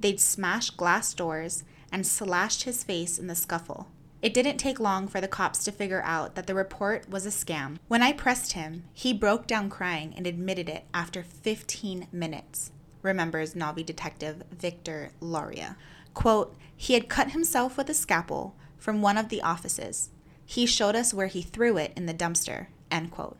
They'd 0.00 0.18
smashed 0.18 0.78
glass 0.78 1.12
doors 1.12 1.64
and 1.92 2.06
slashed 2.06 2.62
his 2.62 2.82
face 2.82 3.18
in 3.18 3.26
the 3.26 3.34
scuffle. 3.34 3.88
It 4.22 4.32
didn't 4.32 4.56
take 4.56 4.80
long 4.80 5.06
for 5.06 5.20
the 5.20 5.28
cops 5.28 5.64
to 5.64 5.70
figure 5.70 6.00
out 6.02 6.34
that 6.34 6.46
the 6.46 6.54
report 6.54 7.10
was 7.10 7.26
a 7.26 7.28
scam. 7.28 7.76
When 7.88 8.02
I 8.02 8.14
pressed 8.14 8.54
him, 8.54 8.84
he 8.94 9.12
broke 9.12 9.46
down 9.46 9.68
crying 9.68 10.14
and 10.16 10.26
admitted 10.26 10.70
it 10.70 10.86
after 10.94 11.22
15 11.22 12.06
minutes, 12.10 12.72
remembers 13.02 13.54
Novi 13.54 13.82
detective 13.82 14.44
Victor 14.50 15.10
Lauria. 15.20 15.76
Quote, 16.14 16.56
he 16.74 16.94
had 16.94 17.10
cut 17.10 17.32
himself 17.32 17.76
with 17.76 17.90
a 17.90 17.94
scalpel 17.94 18.54
from 18.78 19.02
one 19.02 19.18
of 19.18 19.28
the 19.28 19.42
offices. 19.42 20.08
He 20.52 20.66
showed 20.66 20.94
us 20.94 21.14
where 21.14 21.28
he 21.28 21.40
threw 21.40 21.78
it 21.78 21.94
in 21.96 22.04
the 22.04 22.12
dumpster, 22.12 22.66
end 22.90 23.10
quote. 23.10 23.38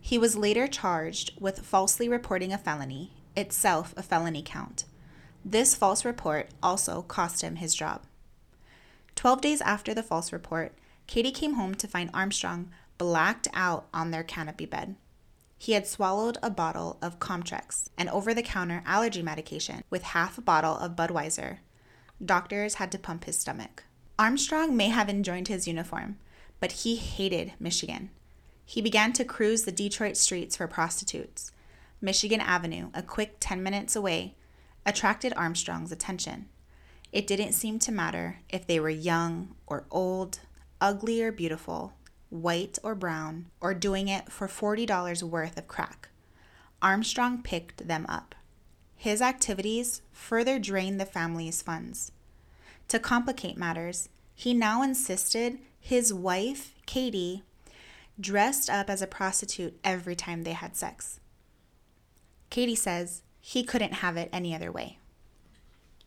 He 0.00 0.18
was 0.18 0.34
later 0.34 0.66
charged 0.66 1.30
with 1.38 1.64
falsely 1.64 2.08
reporting 2.08 2.52
a 2.52 2.58
felony, 2.58 3.12
itself 3.36 3.94
a 3.96 4.02
felony 4.02 4.42
count. 4.44 4.82
This 5.44 5.76
false 5.76 6.04
report 6.04 6.48
also 6.60 7.02
cost 7.02 7.42
him 7.42 7.54
his 7.54 7.72
job. 7.72 8.02
Twelve 9.14 9.40
days 9.40 9.60
after 9.60 9.94
the 9.94 10.02
false 10.02 10.32
report, 10.32 10.72
Katie 11.06 11.30
came 11.30 11.54
home 11.54 11.76
to 11.76 11.86
find 11.86 12.10
Armstrong 12.12 12.72
blacked 12.98 13.46
out 13.54 13.86
on 13.94 14.10
their 14.10 14.24
canopy 14.24 14.66
bed. 14.66 14.96
He 15.56 15.74
had 15.74 15.86
swallowed 15.86 16.36
a 16.42 16.50
bottle 16.50 16.98
of 17.00 17.20
Comtrex, 17.20 17.90
an 17.96 18.08
over 18.08 18.34
the 18.34 18.42
counter 18.42 18.82
allergy 18.84 19.22
medication, 19.22 19.84
with 19.88 20.02
half 20.02 20.36
a 20.36 20.40
bottle 20.40 20.76
of 20.78 20.96
Budweiser. 20.96 21.58
Doctors 22.20 22.74
had 22.74 22.90
to 22.90 22.98
pump 22.98 23.26
his 23.26 23.38
stomach. 23.38 23.84
Armstrong 24.18 24.76
may 24.76 24.88
have 24.88 25.08
enjoyed 25.08 25.46
his 25.46 25.68
uniform, 25.68 26.16
but 26.60 26.72
he 26.72 26.96
hated 26.96 27.54
Michigan. 27.58 28.10
He 28.64 28.80
began 28.80 29.12
to 29.14 29.24
cruise 29.24 29.64
the 29.64 29.72
Detroit 29.72 30.16
streets 30.16 30.56
for 30.56 30.68
prostitutes. 30.68 31.50
Michigan 32.00 32.40
Avenue, 32.40 32.90
a 32.94 33.02
quick 33.02 33.36
10 33.40 33.62
minutes 33.62 33.96
away, 33.96 34.36
attracted 34.86 35.32
Armstrong's 35.36 35.90
attention. 35.90 36.48
It 37.12 37.26
didn't 37.26 37.52
seem 37.52 37.78
to 37.80 37.92
matter 37.92 38.38
if 38.48 38.66
they 38.66 38.78
were 38.78 38.88
young 38.90 39.56
or 39.66 39.86
old, 39.90 40.40
ugly 40.80 41.22
or 41.22 41.32
beautiful, 41.32 41.94
white 42.28 42.78
or 42.84 42.94
brown, 42.94 43.46
or 43.60 43.74
doing 43.74 44.08
it 44.08 44.30
for 44.30 44.46
$40 44.46 45.22
worth 45.22 45.58
of 45.58 45.66
crack. 45.66 46.10
Armstrong 46.80 47.42
picked 47.42 47.88
them 47.88 48.06
up. 48.08 48.34
His 48.96 49.20
activities 49.20 50.02
further 50.12 50.58
drained 50.58 51.00
the 51.00 51.06
family's 51.06 51.62
funds. 51.62 52.12
To 52.88 52.98
complicate 52.98 53.56
matters, 53.56 54.08
he 54.34 54.54
now 54.54 54.82
insisted 54.82 55.58
his 55.80 56.14
wife, 56.14 56.74
Katie, 56.86 57.42
dressed 58.20 58.70
up 58.70 58.88
as 58.88 59.02
a 59.02 59.06
prostitute 59.06 59.78
every 59.82 60.14
time 60.14 60.42
they 60.42 60.52
had 60.52 60.76
sex. 60.76 61.20
Katie 62.50 62.74
says 62.74 63.22
he 63.40 63.64
couldn't 63.64 63.94
have 63.94 64.16
it 64.16 64.28
any 64.32 64.54
other 64.54 64.70
way. 64.70 64.98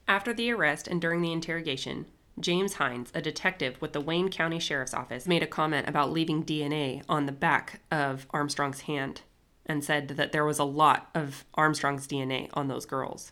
After 0.07 0.33
the 0.33 0.51
arrest 0.51 0.87
and 0.87 1.01
during 1.01 1.21
the 1.21 1.31
interrogation, 1.31 2.05
James 2.39 2.75
Hines, 2.75 3.11
a 3.13 3.21
detective 3.21 3.81
with 3.81 3.93
the 3.93 4.01
Wayne 4.01 4.29
County 4.29 4.59
Sheriff's 4.59 4.93
Office, 4.93 5.27
made 5.27 5.43
a 5.43 5.47
comment 5.47 5.87
about 5.87 6.11
leaving 6.11 6.43
DNA 6.43 7.03
on 7.07 7.25
the 7.25 7.31
back 7.31 7.81
of 7.91 8.27
Armstrong's 8.31 8.81
hand 8.81 9.21
and 9.65 9.83
said 9.83 10.09
that 10.09 10.31
there 10.31 10.45
was 10.45 10.59
a 10.59 10.63
lot 10.63 11.09
of 11.15 11.45
Armstrong's 11.53 12.07
DNA 12.07 12.49
on 12.53 12.67
those 12.67 12.85
girls. 12.85 13.31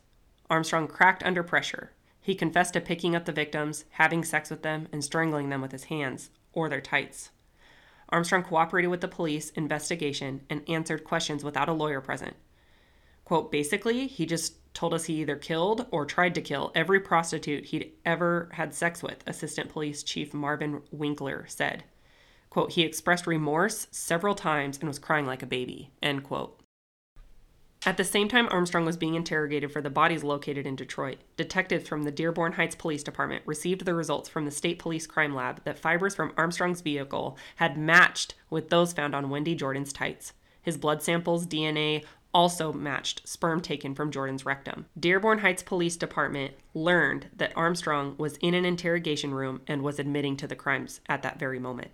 Armstrong 0.50 0.88
cracked 0.88 1.24
under 1.24 1.44
pressure. 1.44 1.92
He 2.22 2.36
confessed 2.36 2.74
to 2.74 2.82
picking 2.82 3.16
up 3.16 3.26
the 3.26 3.32
victims, 3.32 3.86
having 3.92 4.24
sex 4.24 4.50
with 4.50 4.62
them, 4.62 4.88
and 4.92 5.04
strangling 5.04 5.50
them 5.50 5.62
with 5.62 5.72
his 5.72 5.86
hands 5.86 6.30
or 6.54 6.70
their 6.70 6.82
tights. 6.82 7.32
Armstrong 8.10 8.44
cooperated 8.44 8.92
with 8.92 9.02
the 9.02 9.08
police 9.08 9.50
investigation 9.52 10.42
and 10.50 10.62
answered 10.70 11.04
questions 11.04 11.44
without 11.44 11.70
a 11.70 11.74
lawyer 11.74 12.02
present. 12.02 12.36
Quote, 13.26 13.52
basically, 13.52 14.08
he 14.08 14.26
just 14.26 14.58
told 14.74 14.94
us 14.94 15.06
he 15.06 15.22
either 15.22 15.36
killed 15.36 15.88
or 15.92 16.06
tried 16.06 16.36
to 16.36 16.42
kill 16.42 16.72
every 16.76 17.00
prostitute 17.00 17.66
he'd 17.66 17.94
ever 18.06 18.50
had 18.54 18.74
sex 18.74 19.02
with, 19.02 19.24
Assistant 19.26 19.70
Police 19.70 20.04
Chief 20.04 20.34
Marvin 20.34 20.82
Winkler 20.92 21.46
said. 21.48 21.84
Quote, 22.50 22.74
he 22.74 22.84
expressed 22.84 23.26
remorse 23.26 23.88
several 23.92 24.36
times 24.36 24.78
and 24.78 24.88
was 24.88 25.00
crying 25.00 25.26
like 25.26 25.42
a 25.42 25.48
baby, 25.48 25.92
end 26.04 26.24
quote. 26.24 26.61
At 27.84 27.98
the 27.98 28.04
same 28.04 28.28
time 28.28 28.48
Armstrong 28.52 28.86
was 28.86 28.96
being 28.96 29.16
interrogated 29.16 29.72
for 29.72 29.82
the 29.82 29.90
bodies 29.90 30.24
located 30.24 30.68
in 30.68 30.76
Detroit, 30.76 31.18
detectives 31.36 31.88
from 31.88 32.04
the 32.04 32.12
Dearborn 32.12 32.52
Heights 32.52 32.76
Police 32.76 33.02
Department 33.02 33.42
received 33.48 33.86
the 33.86 33.96
results 33.96 34.30
from 34.30 34.46
the 34.46 34.52
State 34.52 34.78
Police 34.78 35.08
Crime 35.08 35.34
Lab 35.34 35.64
that 35.64 35.80
fibers 35.80 36.14
from 36.14 36.32
Armstrong's 36.38 36.82
vehicle 36.82 37.40
had 37.56 37.80
matched 37.80 38.36
with 38.52 38.70
those 38.70 38.94
found 38.94 39.16
on 39.16 39.32
Wendy 39.32 39.56
Jordan's 39.56 39.92
tights. 39.92 40.34
His 40.62 40.78
blood 40.78 41.02
samples, 41.02 41.48
DNA, 41.48 42.06
also 42.36 42.72
matched 42.72 43.28
sperm 43.28 43.62
taken 43.62 43.96
from 43.96 44.12
Jordan's 44.12 44.46
rectum. 44.46 44.86
Dearborn 45.00 45.40
Heights 45.40 45.64
Police 45.64 45.98
Department 45.98 46.54
learned 46.76 47.30
that 47.36 47.52
Armstrong 47.56 48.14
was 48.20 48.38
in 48.38 48.54
an 48.54 48.64
interrogation 48.64 49.34
room 49.34 49.62
and 49.66 49.82
was 49.82 49.98
admitting 49.98 50.38
to 50.38 50.46
the 50.46 50.56
crimes 50.56 51.02
at 51.10 51.24
that 51.24 51.40
very 51.40 51.58
moment. 51.58 51.90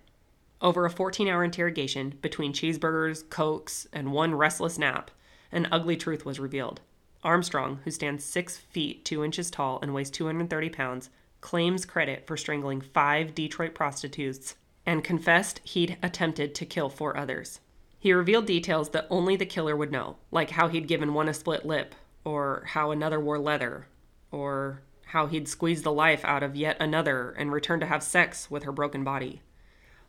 Over 0.60 0.84
a 0.84 0.90
14 0.90 1.28
hour 1.28 1.42
interrogation 1.42 2.14
between 2.20 2.52
cheeseburgers, 2.52 3.28
cokes, 3.30 3.86
and 3.90 4.12
one 4.12 4.34
restless 4.34 4.76
nap, 4.76 5.10
an 5.52 5.68
ugly 5.70 5.96
truth 5.96 6.24
was 6.24 6.40
revealed. 6.40 6.80
Armstrong, 7.24 7.80
who 7.84 7.90
stands 7.90 8.24
6 8.24 8.58
feet 8.58 9.04
2 9.04 9.24
inches 9.24 9.50
tall 9.50 9.78
and 9.82 9.92
weighs 9.92 10.10
230 10.10 10.68
pounds, 10.70 11.10
claims 11.40 11.84
credit 11.84 12.26
for 12.26 12.36
strangling 12.36 12.80
five 12.80 13.34
Detroit 13.34 13.74
prostitutes 13.74 14.56
and 14.86 15.04
confessed 15.04 15.60
he'd 15.64 15.98
attempted 16.02 16.54
to 16.54 16.66
kill 16.66 16.88
four 16.88 17.16
others. 17.16 17.60
He 17.98 18.12
revealed 18.12 18.46
details 18.46 18.90
that 18.90 19.06
only 19.10 19.36
the 19.36 19.46
killer 19.46 19.76
would 19.76 19.92
know, 19.92 20.16
like 20.30 20.50
how 20.50 20.68
he'd 20.68 20.86
given 20.86 21.14
one 21.14 21.28
a 21.28 21.34
split 21.34 21.66
lip, 21.66 21.94
or 22.24 22.64
how 22.68 22.90
another 22.90 23.18
wore 23.18 23.38
leather, 23.38 23.86
or 24.30 24.82
how 25.06 25.26
he'd 25.26 25.48
squeezed 25.48 25.84
the 25.84 25.92
life 25.92 26.24
out 26.24 26.42
of 26.42 26.54
yet 26.54 26.76
another 26.80 27.30
and 27.32 27.50
returned 27.52 27.80
to 27.80 27.86
have 27.86 28.02
sex 28.02 28.50
with 28.50 28.62
her 28.62 28.72
broken 28.72 29.02
body. 29.02 29.42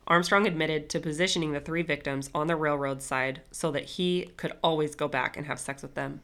Armstrong 0.06 0.46
admitted 0.46 0.88
to 0.90 1.00
positioning 1.00 1.52
the 1.52 1.60
three 1.60 1.82
victims 1.82 2.30
on 2.34 2.46
the 2.46 2.56
railroad 2.56 3.00
side 3.02 3.42
so 3.50 3.70
that 3.70 3.84
he 3.84 4.30
could 4.36 4.52
always 4.62 4.94
go 4.94 5.06
back 5.06 5.36
and 5.36 5.46
have 5.46 5.60
sex 5.60 5.82
with 5.82 5.94
them. 5.94 6.20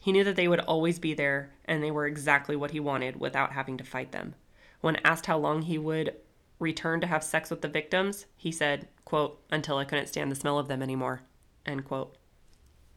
He 0.00 0.12
knew 0.12 0.24
that 0.24 0.36
they 0.36 0.48
would 0.48 0.60
always 0.60 0.98
be 0.98 1.14
there 1.14 1.50
and 1.64 1.82
they 1.82 1.90
were 1.90 2.06
exactly 2.06 2.56
what 2.56 2.70
he 2.70 2.80
wanted 2.80 3.20
without 3.20 3.52
having 3.52 3.76
to 3.76 3.84
fight 3.84 4.12
them. 4.12 4.34
When 4.80 4.96
asked 5.04 5.26
how 5.26 5.38
long 5.38 5.62
he 5.62 5.78
would 5.78 6.16
return 6.58 7.00
to 7.00 7.06
have 7.06 7.22
sex 7.22 7.50
with 7.50 7.60
the 7.60 7.68
victims, 7.68 8.26
he 8.36 8.50
said, 8.50 8.88
quote, 9.04 9.40
until 9.50 9.76
I 9.76 9.84
couldn't 9.84 10.08
stand 10.08 10.30
the 10.30 10.36
smell 10.36 10.58
of 10.58 10.68
them 10.68 10.82
anymore, 10.82 11.22
end 11.66 11.84
quote. 11.84 12.16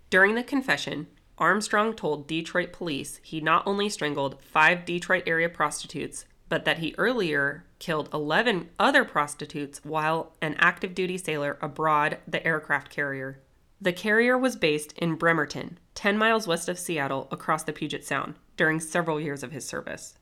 During 0.10 0.36
the 0.36 0.44
confession, 0.44 1.08
Armstrong 1.38 1.94
told 1.94 2.28
Detroit 2.28 2.72
police 2.72 3.20
he 3.24 3.42
not 3.42 3.66
only 3.66 3.90
strangled 3.90 4.42
five 4.42 4.86
Detroit 4.86 5.24
area 5.26 5.50
prostitutes, 5.50 6.26
but 6.48 6.66
that 6.66 6.78
he 6.78 6.94
earlier 6.98 7.66
killed 7.84 8.08
11 8.14 8.70
other 8.80 9.04
prostitutes 9.04 9.84
while 9.84 10.32
an 10.42 10.56
active 10.58 10.96
duty 10.96 11.18
sailor 11.18 11.58
aboard 11.62 12.18
the 12.26 12.48
aircraft 12.48 12.90
carrier. 12.90 13.42
The 13.82 13.92
carrier 13.92 14.38
was 14.38 14.56
based 14.56 14.94
in 14.94 15.16
Bremerton, 15.16 15.78
10 15.94 16.18
miles 16.18 16.48
west 16.48 16.70
of 16.70 16.80
Seattle 16.80 17.28
across 17.30 17.64
the 17.64 17.74
Puget 17.74 18.06
Sound, 18.06 18.36
during 18.56 18.80
several 18.80 19.20
years 19.20 19.44
of 19.44 19.52
his 19.52 19.66
service. 19.66 20.18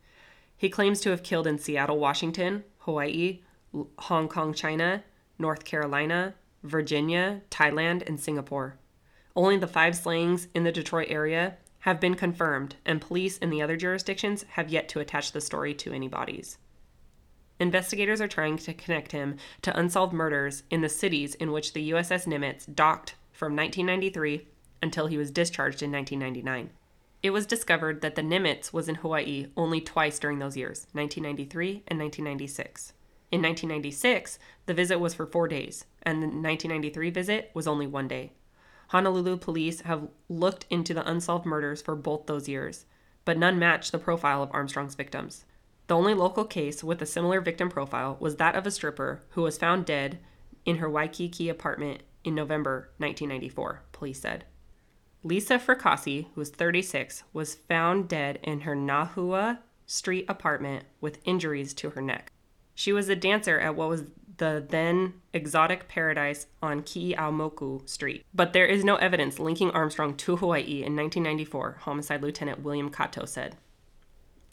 He 0.58 0.70
claims 0.70 1.02
to 1.02 1.12
have 1.12 1.22
killed 1.22 1.46
in 1.46 1.60
Seattle, 1.60 2.00
Washington, 2.00 2.64
Hawaii, 2.80 3.42
Hong 4.00 4.28
Kong, 4.28 4.56
China, 4.56 5.04
North 5.38 5.64
Carolina, 5.64 6.34
Virginia, 6.64 7.42
Thailand, 7.52 8.02
and 8.08 8.20
Singapore. 8.20 8.80
Only 9.36 9.58
the 9.58 9.68
five 9.68 9.96
slayings 9.96 10.48
in 10.56 10.64
the 10.64 10.72
Detroit 10.72 11.10
area 11.12 11.58
have 11.82 12.00
been 12.00 12.16
confirmed, 12.16 12.78
and 12.88 13.00
police 13.00 13.38
in 13.38 13.52
the 13.52 13.62
other 13.62 13.78
jurisdictions 13.78 14.46
have 14.54 14.70
yet 14.70 14.90
to 14.90 15.00
attach 15.00 15.32
the 15.32 15.42
story 15.42 15.76
to 15.76 15.94
any 15.94 16.08
bodies. 16.08 16.58
Investigators 17.62 18.20
are 18.20 18.28
trying 18.28 18.58
to 18.58 18.74
connect 18.74 19.12
him 19.12 19.38
to 19.62 19.80
unsolved 19.80 20.14
murders 20.14 20.64
in 20.72 20.82
the 20.82 20.90
cities 20.90 21.36
in 21.36 21.52
which 21.52 21.74
the 21.74 21.92
USS 21.92 22.26
Nimitz 22.26 22.66
docked 22.66 23.14
from 23.32 23.56
1993 23.56 24.48
until 24.82 25.06
he 25.06 25.16
was 25.16 25.30
discharged 25.30 25.84
in 25.84 25.92
1999. 25.92 26.72
It 27.22 27.30
was 27.30 27.46
discovered 27.46 28.02
that 28.02 28.16
the 28.16 28.24
Nimitz 28.24 28.74
was 28.74 28.90
in 28.90 28.96
Hawaii 28.96 29.46
only 29.56 29.80
twice 29.80 30.18
during 30.18 30.40
those 30.40 30.58
years, 30.58 30.88
1993 30.94 31.84
and 31.88 32.00
1996. 32.00 32.94
In 33.32 33.44
1996, 33.44 34.40
the 34.66 34.74
visit 34.74 35.00
was 35.00 35.14
for 35.14 35.28
four 35.28 35.48
days, 35.48 35.86
and 36.02 36.16
the 36.16 36.26
1993 36.26 37.12
visit 37.12 37.52
was 37.54 37.68
only 37.68 37.86
one 37.86 38.08
day. 38.08 38.32
Honolulu 38.88 39.38
police 39.38 39.82
have 39.82 40.08
looked 40.30 40.66
into 40.72 40.96
the 40.96 41.08
unsolved 41.08 41.46
murders 41.46 41.84
for 41.84 41.96
both 41.96 42.26
those 42.26 42.50
years, 42.50 42.86
but 43.24 43.38
none 43.38 43.60
match 43.60 43.92
the 43.92 44.00
profile 44.00 44.42
of 44.42 44.50
Armstrong's 44.52 44.96
victims. 44.96 45.46
The 45.92 45.98
only 45.98 46.14
local 46.14 46.46
case 46.46 46.86
with 46.86 47.02
a 47.02 47.06
similar 47.06 47.42
victim 47.42 47.68
profile 47.68 48.16
was 48.18 48.38
that 48.38 48.56
of 48.56 48.66
a 48.66 48.72
stripper 48.72 49.24
who 49.32 49.42
was 49.42 49.58
found 49.58 49.86
dead 49.86 50.20
in 50.64 50.78
her 50.78 50.90
Waikiki 50.90 51.50
apartment 51.50 52.04
in 52.24 52.34
November 52.34 52.92
1994, 53.00 53.84
police 53.92 54.22
said. 54.22 54.46
Lisa 55.22 55.60
Fracassi, 55.60 56.28
who 56.34 56.40
was 56.40 56.50
36, 56.50 57.24
was 57.34 57.56
found 57.56 58.08
dead 58.08 58.40
in 58.42 58.62
her 58.62 58.74
Nahua 58.74 59.60
Street 59.86 60.24
apartment 60.30 60.86
with 61.02 61.20
injuries 61.26 61.74
to 61.74 61.90
her 61.90 62.02
neck. 62.02 62.32
She 62.74 62.94
was 62.94 63.10
a 63.10 63.16
dancer 63.18 63.60
at 63.60 63.76
what 63.76 63.90
was 63.90 64.06
the 64.38 64.66
then 64.66 65.16
exotic 65.34 65.90
paradise 65.90 66.48
on 66.64 66.84
Keeaumoku 66.84 67.90
Street, 67.90 68.26
but 68.34 68.54
there 68.54 68.66
is 68.66 68.86
no 68.86 68.96
evidence 68.96 69.40
linking 69.40 69.72
Armstrong 69.72 70.16
to 70.16 70.38
Hawaii 70.38 70.84
in 70.86 70.96
1994, 70.96 71.80
Homicide 71.82 72.22
Lieutenant 72.22 72.62
William 72.62 72.90
Kato 72.90 73.26
said. 73.26 73.58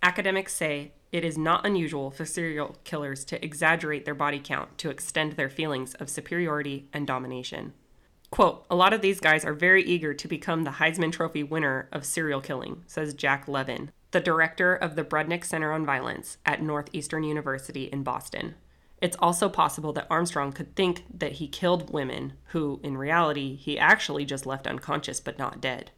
Academics 0.03 0.53
say 0.53 0.95
it 1.11 1.25
is 1.25 1.39
not 1.39 1.67
unusual 1.67 2.11
for 2.11 2.25
serial 2.25 2.77
killers 2.85 3.25
to 3.27 3.43
exaggerate 3.45 4.05
their 4.05 4.15
body 4.15 4.41
count 4.43 4.77
to 4.79 4.91
extend 4.91 5.33
their 5.33 5.49
feelings 5.49 5.95
of 5.95 6.11
superiority 6.11 6.89
and 6.93 7.07
domination. 7.07 7.73
Quote, 8.31 8.67
a 8.69 8.77
lot 8.77 8.93
of 8.93 9.01
these 9.01 9.21
guys 9.21 9.45
are 9.45 9.55
very 9.55 9.83
eager 9.83 10.13
to 10.13 10.29
become 10.29 10.65
the 10.65 10.73
Heisman 10.73 11.13
Trophy 11.13 11.43
winner 11.43 11.89
of 11.93 12.05
serial 12.05 12.43
killing, 12.43 12.83
says 12.87 13.15
Jack 13.15 13.49
Levin, 13.49 13.91
the 14.11 14.21
director 14.21 14.75
of 14.75 14.97
the 14.97 15.05
Brudnick 15.05 15.45
Center 15.45 15.73
on 15.73 15.87
Violence 15.87 16.37
at 16.45 16.63
Northeastern 16.63 17.25
University 17.25 17.85
in 17.85 18.03
Boston. 18.03 18.55
It's 19.01 19.17
also 19.21 19.49
possible 19.49 19.93
that 19.95 20.09
Armstrong 20.11 20.53
could 20.53 20.75
think 20.75 21.05
that 21.17 21.33
he 21.33 21.49
killed 21.49 21.93
women 21.93 22.35
who, 22.47 22.81
in 22.83 22.99
reality, 22.99 23.55
he 23.55 23.79
actually 23.79 24.25
just 24.25 24.45
left 24.45 24.67
unconscious 24.67 25.21
but 25.21 25.39
not 25.39 25.61
dead. 25.61 25.93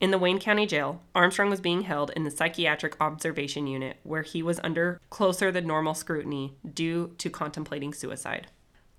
In 0.00 0.10
the 0.10 0.18
Wayne 0.18 0.38
County 0.38 0.66
Jail, 0.66 1.00
Armstrong 1.14 1.50
was 1.50 1.60
being 1.60 1.82
held 1.82 2.10
in 2.10 2.24
the 2.24 2.30
psychiatric 2.30 3.00
observation 3.00 3.66
unit 3.66 3.98
where 4.02 4.22
he 4.22 4.42
was 4.42 4.60
under 4.62 5.00
closer 5.08 5.50
than 5.50 5.66
normal 5.66 5.94
scrutiny 5.94 6.56
due 6.74 7.14
to 7.18 7.30
contemplating 7.30 7.94
suicide. 7.94 8.48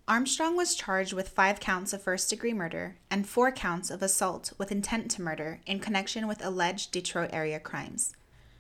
Armstrong 0.07 0.55
was 0.55 0.75
charged 0.75 1.13
with 1.13 1.29
five 1.29 1.59
counts 1.59 1.91
of 1.91 2.01
first 2.01 2.29
degree 2.29 2.53
murder 2.53 2.97
and 3.09 3.27
four 3.27 3.51
counts 3.51 3.89
of 3.89 4.01
assault 4.01 4.53
with 4.57 4.71
intent 4.71 5.11
to 5.11 5.21
murder 5.21 5.59
in 5.65 5.79
connection 5.79 6.27
with 6.27 6.45
alleged 6.45 6.91
Detroit 6.91 7.31
area 7.33 7.59
crimes. 7.59 8.15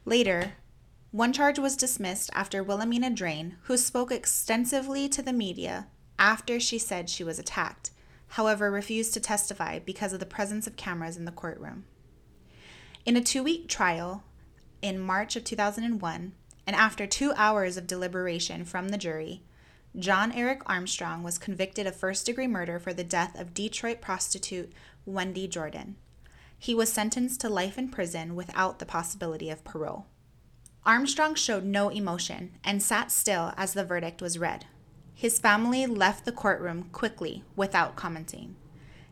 Later, 0.05 0.53
one 1.11 1.31
charge 1.31 1.59
was 1.59 1.77
dismissed 1.77 2.29
after 2.33 2.63
Wilhelmina 2.63 3.11
Drain, 3.11 3.57
who 3.63 3.77
spoke 3.77 4.11
extensively 4.11 5.07
to 5.09 5.21
the 5.21 5.33
media 5.33 5.87
after 6.19 6.59
she 6.59 6.77
said 6.77 7.09
she 7.09 7.23
was 7.23 7.39
attacked, 7.39 7.91
however, 8.29 8.69
refused 8.69 9.13
to 9.13 9.19
testify 9.19 9.79
because 9.79 10.13
of 10.13 10.19
the 10.19 10.25
presence 10.25 10.67
of 10.67 10.75
cameras 10.75 11.15
in 11.15 11.25
the 11.25 11.31
courtroom. 11.31 11.85
In 13.05 13.15
a 13.15 13.21
two 13.21 13.43
week 13.43 13.69
trial 13.69 14.23
in 14.81 14.97
March 14.99 15.35
of 15.35 15.43
2001, 15.43 16.33
and 16.65 16.75
after 16.75 17.05
two 17.05 17.33
hours 17.37 17.77
of 17.77 17.85
deliberation 17.85 18.65
from 18.65 18.89
the 18.89 18.97
jury, 18.97 19.43
John 19.95 20.31
Eric 20.31 20.63
Armstrong 20.65 21.21
was 21.21 21.37
convicted 21.37 21.85
of 21.85 21.95
first 21.95 22.25
degree 22.25 22.47
murder 22.47 22.79
for 22.79 22.93
the 22.93 23.03
death 23.03 23.39
of 23.39 23.53
Detroit 23.53 24.01
prostitute 24.01 24.73
Wendy 25.05 25.47
Jordan. 25.47 25.97
He 26.57 26.73
was 26.73 26.91
sentenced 26.91 27.39
to 27.41 27.49
life 27.49 27.77
in 27.77 27.89
prison 27.89 28.35
without 28.35 28.79
the 28.79 28.87
possibility 28.87 29.51
of 29.51 29.63
parole. 29.63 30.07
Armstrong 30.83 31.35
showed 31.35 31.63
no 31.63 31.89
emotion 31.89 32.53
and 32.63 32.81
sat 32.81 33.11
still 33.11 33.53
as 33.55 33.73
the 33.73 33.85
verdict 33.85 34.19
was 34.19 34.39
read. 34.39 34.65
His 35.13 35.37
family 35.37 35.85
left 35.85 36.25
the 36.25 36.31
courtroom 36.31 36.89
quickly 36.91 37.43
without 37.55 37.95
commenting. 37.95 38.55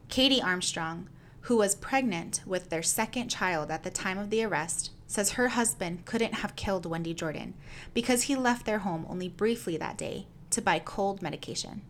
Katie 0.10 0.42
Armstrong, 0.42 1.10
who 1.44 1.58
was 1.58 1.76
pregnant 1.76 2.42
with 2.46 2.70
their 2.70 2.84
second 2.84 3.28
child 3.28 3.70
at 3.70 3.84
the 3.84 3.90
time 3.90 4.18
of 4.18 4.30
the 4.30 4.44
arrest, 4.44 4.92
says 5.08 5.32
her 5.32 5.50
husband 5.50 6.06
couldn't 6.06 6.36
have 6.36 6.56
killed 6.56 6.86
Wendy 6.86 7.14
Jordan 7.14 7.54
because 7.94 8.24
he 8.24 8.36
left 8.36 8.66
their 8.66 8.80
home 8.80 9.06
only 9.10 9.28
briefly 9.28 9.76
that 9.78 9.98
day 9.98 10.26
to 10.50 10.62
buy 10.62 10.80
cold 10.80 11.22
medication. 11.22 11.82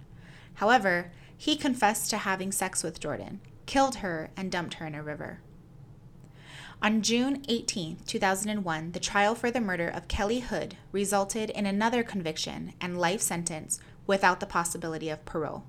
However, 0.56 1.12
he 1.38 1.56
confessed 1.56 2.10
to 2.10 2.18
having 2.18 2.52
sex 2.52 2.84
with 2.84 3.00
Jordan, 3.00 3.42
killed 3.66 3.98
her, 3.98 4.32
and 4.36 4.52
dumped 4.52 4.76
her 4.76 4.88
in 4.88 4.96
a 4.96 5.04
river. 5.04 5.40
On 6.82 7.02
June 7.02 7.44
18, 7.48 8.00
2001, 8.08 8.92
the 8.92 9.00
trial 9.00 9.36
for 9.36 9.52
the 9.52 9.62
murder 9.62 9.88
of 9.88 10.08
Kelly 10.08 10.40
Hood 10.40 10.78
resulted 10.92 11.50
in 11.52 11.66
another 11.66 12.04
conviction 12.04 12.74
and 12.82 13.00
life 13.00 13.22
sentence 13.22 13.80
without 14.08 14.40
the 14.40 14.46
possibility 14.46 15.10
of 15.10 15.24
parole. 15.26 15.64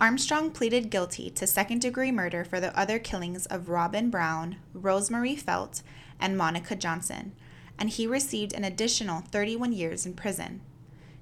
Armstrong 0.00 0.50
pleaded 0.50 0.88
guilty 0.88 1.28
to 1.28 1.46
second 1.46 1.82
degree 1.82 2.10
murder 2.10 2.42
for 2.42 2.58
the 2.58 2.74
other 2.78 2.98
killings 2.98 3.44
of 3.44 3.68
Robin 3.68 4.08
Brown, 4.08 4.56
Rosemary 4.72 5.36
Felt, 5.36 5.82
and 6.18 6.38
Monica 6.38 6.74
Johnson, 6.74 7.32
and 7.78 7.90
he 7.90 8.06
received 8.06 8.54
an 8.54 8.64
additional 8.64 9.20
31 9.20 9.74
years 9.74 10.06
in 10.06 10.14
prison. 10.14 10.62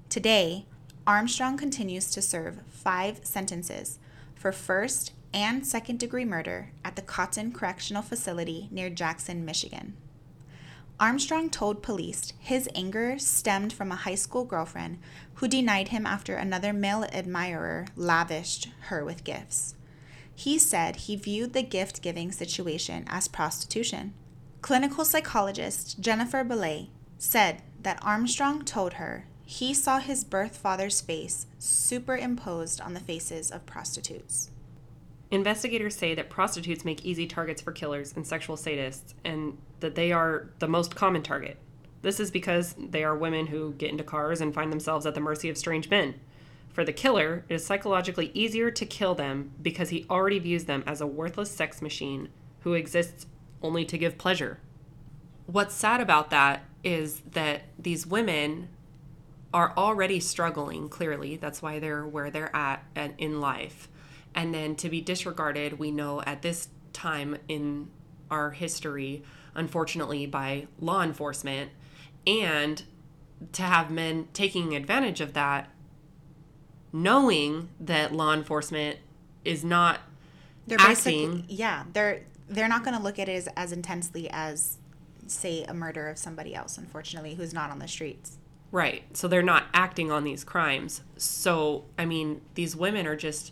Today, 0.07 0.65
Armstrong 1.05 1.57
continues 1.57 2.09
to 2.11 2.21
serve 2.21 2.61
five 2.69 3.19
sentences 3.23 3.99
for 4.33 4.53
first 4.53 5.11
and 5.33 5.67
second 5.67 5.99
degree 5.99 6.23
murder 6.23 6.71
at 6.85 6.95
the 6.95 7.01
Cotton 7.01 7.51
Correctional 7.51 8.01
Facility 8.01 8.69
near 8.71 8.89
Jackson, 8.89 9.43
Michigan. 9.43 9.97
Armstrong 10.99 11.49
told 11.49 11.81
police 11.81 12.33
his 12.39 12.67
anger 12.75 13.17
stemmed 13.17 13.71
from 13.71 13.91
a 13.91 13.95
high 13.95 14.15
school 14.15 14.43
girlfriend 14.43 14.99
who 15.35 15.47
denied 15.47 15.89
him 15.89 16.05
after 16.05 16.35
another 16.35 16.73
male 16.73 17.05
admirer 17.13 17.87
lavished 17.95 18.67
her 18.87 19.05
with 19.05 19.23
gifts. 19.23 19.75
He 20.35 20.59
said 20.59 20.97
he 20.97 21.15
viewed 21.15 21.53
the 21.53 21.63
gift 21.63 22.01
giving 22.01 22.33
situation 22.33 23.05
as 23.07 23.29
prostitution. 23.29 24.13
Clinical 24.61 25.05
psychologist 25.05 26.01
Jennifer 26.01 26.43
Belay 26.43 26.89
said 27.17 27.61
that 27.81 27.99
Armstrong 28.01 28.65
told 28.65 28.93
her 28.93 29.25
he 29.45 29.73
saw 29.73 29.99
his 29.99 30.25
birth 30.25 30.57
father's 30.57 30.99
face 30.99 31.47
superimposed 31.57 32.81
on 32.81 32.93
the 32.93 32.99
faces 32.99 33.51
of 33.51 33.65
prostitutes. 33.65 34.51
Investigators 35.31 35.95
say 35.95 36.15
that 36.15 36.29
prostitutes 36.29 36.83
make 36.83 37.05
easy 37.05 37.27
targets 37.27 37.61
for 37.61 37.71
killers 37.71 38.13
and 38.15 38.25
sexual 38.25 38.55
sadists, 38.55 39.13
and 39.23 39.57
that 39.79 39.95
they 39.95 40.11
are 40.11 40.49
the 40.59 40.67
most 40.67 40.95
common 40.95 41.21
target. 41.21 41.57
This 42.01 42.19
is 42.19 42.31
because 42.31 42.75
they 42.77 43.03
are 43.03 43.15
women 43.15 43.47
who 43.47 43.73
get 43.73 43.91
into 43.91 44.03
cars 44.03 44.41
and 44.41 44.53
find 44.53 44.71
themselves 44.71 45.05
at 45.05 45.13
the 45.13 45.21
mercy 45.21 45.49
of 45.49 45.57
strange 45.57 45.89
men. 45.89 46.19
For 46.71 46.83
the 46.83 46.93
killer, 46.93 47.43
it 47.49 47.55
is 47.55 47.65
psychologically 47.65 48.31
easier 48.33 48.71
to 48.71 48.85
kill 48.85 49.13
them 49.13 49.51
because 49.61 49.89
he 49.89 50.05
already 50.09 50.39
views 50.39 50.65
them 50.65 50.83
as 50.87 51.01
a 51.01 51.07
worthless 51.07 51.51
sex 51.51 51.81
machine 51.81 52.29
who 52.61 52.73
exists 52.73 53.25
only 53.61 53.85
to 53.85 53.97
give 53.97 54.17
pleasure. 54.17 54.59
What's 55.45 55.75
sad 55.75 55.99
about 55.99 56.29
that 56.29 56.63
is 56.83 57.21
that 57.31 57.63
these 57.77 58.07
women 58.07 58.69
are 59.53 59.73
already 59.75 60.19
struggling, 60.19 60.89
clearly. 60.89 61.35
That's 61.35 61.61
why 61.61 61.79
they're 61.79 62.05
where 62.05 62.29
they're 62.31 62.55
at 62.55 62.83
in 63.17 63.41
life. 63.41 63.89
And 64.39 64.53
then 64.53 64.75
to 64.77 64.87
be 64.87 65.01
disregarded, 65.01 65.79
we 65.79 65.91
know 65.91 66.21
at 66.21 66.43
this 66.43 66.69
time 66.93 67.35
in 67.49 67.89
our 68.31 68.51
history, 68.51 69.21
unfortunately, 69.53 70.25
by 70.27 70.67
law 70.79 71.03
enforcement, 71.03 71.71
and 72.25 72.81
to 73.51 73.63
have 73.63 73.91
men 73.91 74.29
taking 74.31 74.77
advantage 74.77 75.19
of 75.19 75.33
that, 75.33 75.69
knowing 76.93 77.67
that 77.81 78.13
law 78.13 78.33
enforcement 78.33 78.99
is 79.43 79.65
not 79.65 79.99
they're 80.67 80.79
acting. 80.79 81.43
yeah, 81.49 81.83
they're 81.91 82.21
they're 82.47 82.69
not 82.69 82.85
going 82.85 82.95
to 82.95 83.03
look 83.03 83.19
at 83.19 83.27
it 83.27 83.33
as, 83.33 83.49
as 83.57 83.73
intensely 83.73 84.29
as, 84.31 84.77
say, 85.27 85.65
a 85.65 85.73
murder 85.73 86.07
of 86.07 86.17
somebody 86.17 86.55
else, 86.55 86.77
unfortunately, 86.77 87.35
who's 87.35 87.53
not 87.53 87.71
on 87.71 87.79
the 87.79 87.89
streets. 87.89 88.37
Right. 88.71 89.03
So 89.17 89.27
they're 89.27 89.43
not 89.43 89.65
acting 89.73 90.13
on 90.13 90.23
these 90.23 90.45
crimes. 90.45 91.01
So, 91.17 91.83
I 91.97 92.05
mean, 92.05 92.39
these 92.55 92.73
women 92.73 93.05
are 93.05 93.17
just 93.17 93.51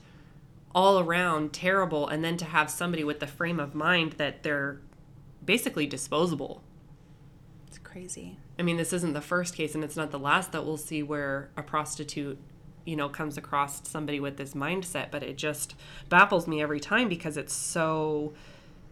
all 0.73 0.99
around 0.99 1.53
terrible. 1.53 2.07
And 2.07 2.23
then 2.23 2.37
to 2.37 2.45
have 2.45 2.69
somebody 2.69 3.03
with 3.03 3.19
the 3.19 3.27
frame 3.27 3.59
of 3.59 3.75
mind 3.75 4.13
that 4.13 4.43
they're 4.43 4.79
basically 5.43 5.87
disposable. 5.87 6.61
It's 7.67 7.77
crazy. 7.77 8.37
I 8.59 8.63
mean, 8.63 8.77
this 8.77 8.93
isn't 8.93 9.13
the 9.13 9.21
first 9.21 9.55
case 9.55 9.75
and 9.75 9.83
it's 9.83 9.95
not 9.95 10.11
the 10.11 10.19
last 10.19 10.51
that 10.51 10.65
we'll 10.65 10.77
see 10.77 11.03
where 11.03 11.49
a 11.55 11.63
prostitute, 11.63 12.39
you 12.85 12.95
know, 12.95 13.09
comes 13.09 13.37
across 13.37 13.87
somebody 13.87 14.19
with 14.19 14.37
this 14.37 14.53
mindset. 14.53 15.11
But 15.11 15.23
it 15.23 15.37
just 15.37 15.75
baffles 16.09 16.47
me 16.47 16.61
every 16.61 16.79
time 16.79 17.09
because 17.09 17.37
it's 17.37 17.53
so 17.53 18.33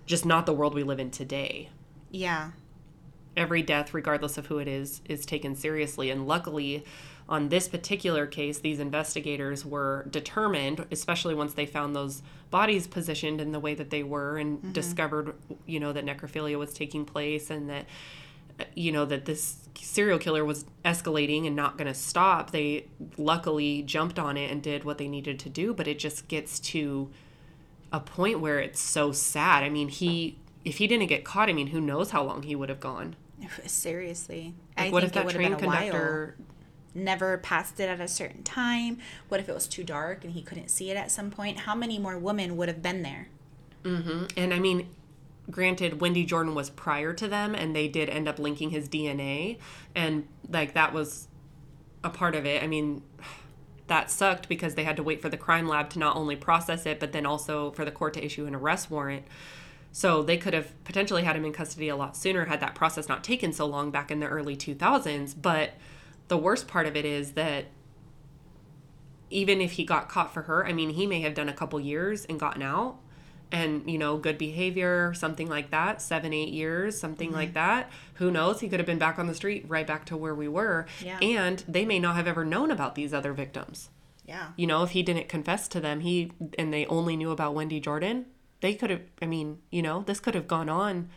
just 0.05 0.25
not 0.25 0.45
the 0.45 0.53
world 0.53 0.73
we 0.73 0.83
live 0.83 0.99
in 0.99 1.11
today. 1.11 1.69
Yeah 2.11 2.51
every 3.37 3.61
death, 3.61 3.93
regardless 3.93 4.37
of 4.37 4.47
who 4.47 4.59
it 4.59 4.67
is, 4.67 5.01
is 5.05 5.25
taken 5.25 5.55
seriously. 5.55 6.09
And 6.09 6.27
luckily, 6.27 6.83
on 7.27 7.49
this 7.49 7.67
particular 7.67 8.27
case, 8.27 8.59
these 8.59 8.79
investigators 8.79 9.65
were 9.65 10.05
determined, 10.11 10.85
especially 10.91 11.33
once 11.33 11.53
they 11.53 11.65
found 11.65 11.95
those 11.95 12.21
bodies 12.51 12.85
positioned 12.87 13.41
in 13.41 13.51
the 13.51 13.59
way 13.59 13.73
that 13.73 13.89
they 13.89 14.03
were 14.03 14.37
and 14.37 14.59
Mm-hmm. 14.59 14.71
discovered, 14.73 15.35
you 15.65 15.79
know, 15.79 15.91
that 15.91 16.05
necrophilia 16.05 16.57
was 16.57 16.73
taking 16.73 17.03
place 17.03 17.49
and 17.49 17.69
that, 17.69 17.87
you 18.75 18.91
know, 18.91 19.05
that 19.05 19.25
this 19.25 19.67
serial 19.75 20.19
killer 20.19 20.45
was 20.45 20.65
escalating 20.85 21.47
and 21.47 21.55
not 21.55 21.77
going 21.77 21.87
to 21.87 21.93
stop. 21.93 22.51
They 22.51 22.87
luckily 23.17 23.81
jumped 23.81 24.19
on 24.19 24.37
it 24.37 24.51
and 24.51 24.61
did 24.61 24.83
what 24.83 24.97
they 24.99 25.07
needed 25.07 25.39
to 25.39 25.49
do, 25.49 25.73
but 25.73 25.87
it 25.87 25.97
just 25.97 26.27
gets 26.27 26.59
to 26.59 27.09
a 27.91 27.99
point 27.99 28.39
where 28.39 28.59
it's 28.59 28.79
so 28.79 29.11
sad. 29.11 29.63
I 29.63 29.69
mean, 29.69 29.89
he, 29.89 30.37
if 30.63 30.77
he 30.77 30.85
didn't 30.87 31.07
get 31.07 31.25
caught, 31.25 31.49
I 31.49 31.53
mean, 31.53 31.67
who 31.67 31.81
knows 31.81 32.11
how 32.11 32.23
long 32.23 32.43
he 32.43 32.55
would 32.55 32.69
have 32.69 32.79
gone. 32.79 33.15
Seriously. 33.65 34.53
Like, 34.77 34.87
I 34.87 34.89
what 34.91 35.03
think 35.03 35.15
if 35.15 35.23
that 35.23 35.33
train 35.33 35.55
conductor 35.55 36.35
while. 36.37 36.45
Never 36.95 37.37
passed 37.37 37.79
it 37.79 37.89
at 37.89 37.99
a 37.99 38.07
certain 38.07 38.43
time? 38.43 38.97
What 39.27 39.39
if 39.39 39.49
it 39.49 39.53
was 39.53 39.67
too 39.67 39.83
dark 39.83 40.23
and 40.23 40.33
he 40.33 40.41
couldn't 40.41 40.69
see 40.69 40.89
it 40.89 40.97
at 40.97 41.11
some 41.11 41.29
point? 41.29 41.59
How 41.59 41.75
many 41.75 41.99
more 41.99 42.17
women 42.17 42.57
would 42.57 42.69
have 42.69 42.81
been 42.81 43.03
there? 43.03 43.27
Mm-hmm. 43.83 44.25
And 44.37 44.53
I 44.53 44.59
mean, 44.59 44.89
granted, 45.51 46.01
Wendy 46.01 46.25
Jordan 46.25 46.55
was 46.55 46.69
prior 46.69 47.13
to 47.13 47.27
them, 47.27 47.53
and 47.53 47.75
they 47.75 47.87
did 47.87 48.09
end 48.09 48.27
up 48.27 48.39
linking 48.39 48.71
his 48.71 48.89
DNA, 48.89 49.57
and 49.93 50.27
like 50.49 50.73
that 50.73 50.93
was 50.93 51.27
a 52.03 52.09
part 52.09 52.35
of 52.35 52.45
it. 52.45 52.63
I 52.63 52.67
mean, 52.67 53.03
that 53.87 54.09
sucked 54.09 54.49
because 54.49 54.75
they 54.75 54.83
had 54.83 54.95
to 54.97 55.03
wait 55.03 55.21
for 55.21 55.29
the 55.29 55.37
crime 55.37 55.67
lab 55.67 55.89
to 55.91 55.99
not 55.99 56.15
only 56.15 56.35
process 56.35 56.85
it, 56.85 56.99
but 56.99 57.11
then 57.11 57.25
also 57.25 57.71
for 57.71 57.85
the 57.85 57.91
court 57.91 58.13
to 58.15 58.25
issue 58.25 58.45
an 58.45 58.55
arrest 58.55 58.89
warrant. 58.89 59.25
So 59.91 60.23
they 60.23 60.37
could 60.37 60.53
have 60.53 60.83
potentially 60.83 61.23
had 61.23 61.35
him 61.35 61.45
in 61.45 61.53
custody 61.53 61.87
a 61.87 61.95
lot 61.95 62.17
sooner 62.17 62.45
had 62.45 62.59
that 62.59 62.75
process 62.75 63.07
not 63.07 63.23
taken 63.23 63.53
so 63.53 63.65
long 63.65 63.91
back 63.91 64.11
in 64.11 64.19
the 64.19 64.27
early 64.27 64.57
2000s. 64.57 65.35
But 65.41 65.71
the 66.27 66.37
worst 66.37 66.67
part 66.67 66.87
of 66.87 66.95
it 66.95 67.05
is 67.05 67.33
that 67.33 67.65
even 69.29 69.61
if 69.61 69.73
he 69.73 69.83
got 69.83 70.09
caught 70.09 70.33
for 70.33 70.43
her, 70.43 70.65
I 70.65 70.73
mean, 70.73 70.91
he 70.91 71.07
may 71.07 71.21
have 71.21 71.33
done 71.33 71.49
a 71.49 71.53
couple 71.53 71.79
years 71.79 72.25
and 72.25 72.39
gotten 72.39 72.61
out 72.61 72.99
and, 73.51 73.89
you 73.89 73.97
know, 73.97 74.17
good 74.17 74.37
behavior, 74.37 75.13
something 75.13 75.47
like 75.47 75.71
that, 75.71 76.01
seven, 76.01 76.33
eight 76.33 76.53
years, 76.53 76.99
something 76.99 77.31
like 77.31 77.49
mm-hmm. 77.49 77.55
that. 77.55 77.91
Who 78.15 78.31
knows? 78.31 78.59
He 78.59 78.69
could 78.69 78.79
have 78.79 78.87
been 78.87 78.99
back 78.99 79.19
on 79.19 79.27
the 79.27 79.35
street, 79.35 79.65
right 79.67 79.85
back 79.85 80.05
to 80.05 80.17
where 80.17 80.35
we 80.35 80.47
were. 80.47 80.85
Yeah. 81.03 81.19
And 81.19 81.63
they 81.67 81.85
may 81.85 81.99
not 81.99 82.15
have 82.15 82.27
ever 82.27 82.45
known 82.45 82.71
about 82.71 82.95
these 82.95 83.13
other 83.13 83.33
victims. 83.33 83.89
Yeah. 84.25 84.49
You 84.55 84.67
know, 84.67 84.83
if 84.83 84.91
he 84.91 85.03
didn't 85.03 85.29
confess 85.29 85.67
to 85.69 85.79
them, 85.79 85.99
he 85.99 86.31
and 86.57 86.73
they 86.73 86.85
only 86.87 87.15
knew 87.15 87.31
about 87.31 87.53
Wendy 87.53 87.79
Jordan, 87.79 88.25
they 88.61 88.73
could 88.73 88.89
have, 88.89 89.01
I 89.21 89.27
mean, 89.27 89.59
you 89.69 89.81
know, 89.81 90.03
this 90.05 90.19
could 90.19 90.33
have 90.33 90.47
gone 90.47 90.69
on 90.69 91.09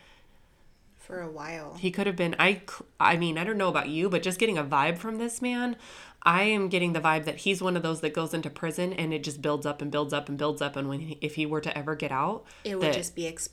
For 1.08 1.20
a 1.22 1.28
while. 1.30 1.74
he 1.80 1.90
could 1.90 2.06
have 2.06 2.14
been 2.16 2.36
I 2.38 2.60
I 3.00 3.16
mean, 3.16 3.36
I 3.38 3.42
don't 3.44 3.58
know 3.58 3.68
about 3.70 3.88
you, 3.88 4.08
but 4.08 4.22
just 4.22 4.38
getting 4.38 4.58
a 4.58 4.62
vibe 4.62 4.98
from 4.98 5.16
this 5.18 5.40
man, 5.42 5.74
I 6.22 6.42
am 6.44 6.68
getting 6.68 6.92
the 6.92 7.00
vibe 7.00 7.24
that 7.24 7.36
he's 7.38 7.60
one 7.62 7.76
of 7.76 7.82
those 7.82 8.00
that 8.02 8.12
goes 8.12 8.34
into 8.34 8.50
prison 8.50 8.92
and 8.92 9.12
it 9.14 9.24
just 9.24 9.40
builds 9.42 9.64
up 9.66 9.80
and 9.82 9.90
builds 9.90 10.12
up 10.12 10.28
and 10.28 10.36
builds 10.36 10.60
up 10.62 10.76
and 10.76 10.86
when 10.88 11.00
he, 11.00 11.18
if 11.22 11.34
he 11.36 11.46
were 11.46 11.62
to 11.62 11.76
ever 11.76 11.94
get 11.96 12.12
out, 12.12 12.44
It 12.62 12.78
would 12.78 12.92
just 12.92 13.14
be 13.16 13.26
ex- 13.26 13.48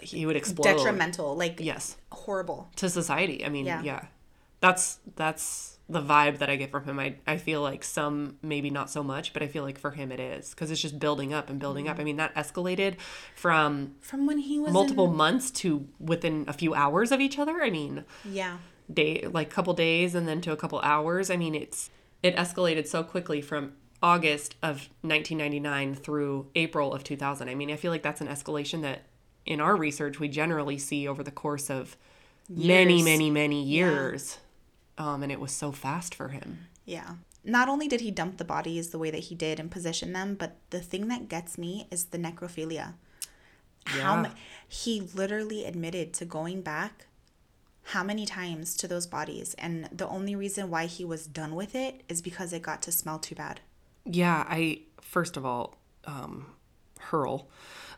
he 0.00 0.24
would 0.24 0.36
explode 0.36 0.62
detrimental, 0.76 1.36
like 1.36 1.58
Yes, 1.60 1.96
horrible. 2.12 2.70
to 2.76 2.88
society. 2.88 3.44
I 3.44 3.48
mean, 3.48 3.66
Yeah. 3.66 3.82
yeah. 3.82 4.04
That's 4.60 5.00
that's 5.16 5.78
the 5.90 6.02
vibe 6.02 6.38
that 6.38 6.48
I 6.48 6.56
get 6.56 6.70
from 6.70 6.84
him. 6.84 6.98
I 6.98 7.16
I 7.26 7.36
feel 7.36 7.60
like 7.62 7.82
some 7.84 8.36
maybe 8.42 8.70
not 8.70 8.88
so 8.90 9.02
much, 9.02 9.32
but 9.32 9.42
I 9.42 9.48
feel 9.48 9.64
like 9.64 9.78
for 9.78 9.90
him 9.90 10.10
it 10.12 10.20
is 10.20 10.54
cuz 10.54 10.70
it's 10.70 10.80
just 10.80 10.98
building 10.98 11.32
up 11.34 11.50
and 11.50 11.58
building 11.58 11.88
up. 11.88 11.94
Mm-hmm. 11.94 12.00
I 12.00 12.04
mean, 12.04 12.16
that 12.16 12.34
escalated 12.34 12.94
from 13.34 13.94
From 14.00 14.26
when 14.26 14.38
he 14.38 14.58
was 14.58 14.72
multiple 14.72 15.10
in- 15.10 15.16
months 15.16 15.50
to 15.62 15.86
within 15.98 16.44
a 16.48 16.52
few 16.52 16.74
hours 16.74 17.12
of 17.12 17.20
each 17.20 17.38
other. 17.38 17.62
I 17.62 17.70
mean, 17.70 18.04
yeah. 18.24 18.58
day 18.92 19.26
like 19.32 19.50
couple 19.50 19.72
days 19.74 20.14
and 20.14 20.26
then 20.26 20.40
to 20.40 20.50
a 20.50 20.56
couple 20.56 20.80
hours 20.80 21.30
i 21.30 21.36
mean 21.36 21.54
it's 21.54 21.90
it 22.24 22.34
escalated 22.34 22.88
so 22.88 23.04
quickly 23.04 23.40
from 23.40 23.72
august 24.02 24.56
of 24.62 24.88
1999 25.02 25.94
through 25.94 26.46
april 26.56 26.92
of 26.92 27.04
2000 27.04 27.48
i 27.48 27.54
mean 27.54 27.70
i 27.70 27.76
feel 27.76 27.92
like 27.92 28.02
that's 28.02 28.20
an 28.20 28.26
escalation 28.26 28.82
that 28.82 29.02
in 29.46 29.60
our 29.60 29.76
research 29.76 30.18
we 30.18 30.26
generally 30.28 30.76
see 30.76 31.06
over 31.06 31.22
the 31.22 31.30
course 31.30 31.70
of 31.70 31.96
many 32.48 32.94
Years. 32.96 33.04
many 33.04 33.30
many 33.30 33.62
years 33.62 34.38
um, 35.02 35.22
and 35.24 35.30
it 35.32 35.40
was 35.40 35.52
so 35.62 35.68
fast 35.72 36.12
for 36.14 36.28
him 36.36 36.50
Yeah. 36.96 37.10
Not 37.42 37.68
only 37.72 37.88
did 37.88 38.00
he 38.06 38.10
dump 38.10 38.36
the 38.36 38.44
bodies 38.56 38.90
the 38.90 38.98
way 39.02 39.10
that 39.14 39.24
he 39.28 39.34
did 39.46 39.58
and 39.60 39.70
position 39.70 40.12
them, 40.12 40.28
but 40.42 40.50
the 40.74 40.80
thing 40.90 41.08
that 41.08 41.22
gets 41.34 41.52
me 41.64 41.72
is 41.90 42.00
the 42.12 42.18
necrophilia. 42.18 42.86
How 43.86 44.14
Yeah. 44.16 44.22
ma- 44.22 44.34
he 44.68 45.00
literally 45.22 45.64
admitted 45.64 46.06
to 46.18 46.24
going 46.38 46.60
back 46.72 47.06
how 47.94 48.02
many 48.10 48.24
times 48.26 48.76
to 48.80 48.86
those 48.92 49.06
bodies 49.18 49.54
and 49.64 49.88
the 50.00 50.06
only 50.16 50.34
reason 50.44 50.68
why 50.74 50.84
he 50.96 51.04
was 51.04 51.22
done 51.26 51.54
with 51.60 51.74
it 51.74 51.94
is 52.12 52.20
because 52.28 52.52
it 52.52 52.62
got 52.70 52.82
to 52.82 52.92
smell 52.92 53.18
too 53.18 53.34
bad. 53.44 53.60
Yeah, 54.04 54.44
I 54.58 54.82
first 55.00 55.36
of 55.38 55.44
all, 55.46 55.66
um, 56.04 56.34
hurl, 57.08 57.48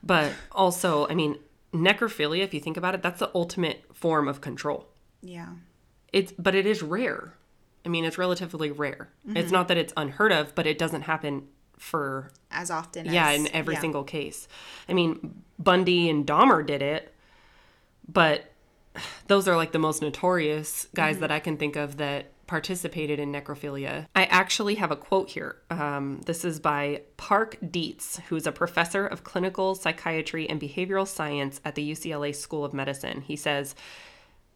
but 0.03 0.33
also, 0.53 1.07
I 1.09 1.15
mean, 1.15 1.33
necrophilia. 1.73 2.43
If 2.45 2.55
you 2.55 2.61
think 2.61 2.77
about 2.77 2.95
it, 2.95 3.03
that's 3.03 3.19
the 3.19 3.31
ultimate 3.35 3.79
form 3.93 4.29
of 4.29 4.41
control. 4.41 4.87
Yeah. 5.21 5.51
It's 6.13 6.33
but 6.33 6.55
it 6.55 6.67
is 6.67 6.83
rare. 6.83 7.35
I 7.85 7.89
mean, 7.89 8.05
it's 8.05 8.19
relatively 8.19 8.71
rare. 8.71 9.09
It's 9.35 9.51
not 9.51 9.67
that 9.69 9.77
it's 9.77 9.93
unheard 9.97 10.31
of, 10.31 10.55
but 10.55 10.69
it 10.69 10.79
doesn't 10.79 11.03
happen 11.03 11.49
for 11.79 12.31
As 12.53 12.71
often 12.71 13.07
yeah 13.07 13.31
as 13.31 13.41
in 13.41 13.49
every 13.49 13.75
yeah. 13.75 13.81
single 13.81 14.05
case. 14.05 14.47
I 14.89 14.93
mean, 14.93 15.43
Bundy 15.59 16.09
and 16.09 16.25
Dahmer 16.25 16.65
did 16.65 16.81
it, 16.81 17.13
but 18.07 18.53
those 19.27 19.49
are 19.49 19.57
like 19.57 19.73
the 19.73 19.79
most 19.79 20.01
notorious 20.01 20.87
guys 20.95 21.19
that 21.19 21.31
I 21.31 21.41
can 21.41 21.57
think 21.57 21.77
of 21.77 21.97
that 21.97 22.27
participated 22.47 23.19
in 23.19 23.33
necrophilia. 23.33 24.07
I 24.15 24.27
actually 24.27 24.75
have 24.75 24.91
a 24.91 24.97
quote 24.97 25.31
here. 25.31 25.57
Um, 25.71 26.21
this 26.27 26.45
is 26.45 26.61
by 26.61 27.03
Park 27.17 27.57
Dietz, 27.71 28.21
who's 28.29 28.47
a 28.47 28.53
professor 28.53 29.07
of 29.07 29.25
clinical 29.25 29.75
psychiatry 29.75 30.49
and 30.49 30.61
behavioral 30.61 31.09
science 31.09 31.61
at 31.65 31.75
the 31.75 31.91
UCLA 31.91 32.35
School 32.35 32.65
of 32.65 32.75
Medicine. 32.75 33.23
He 33.23 33.37
says, 33.37 33.75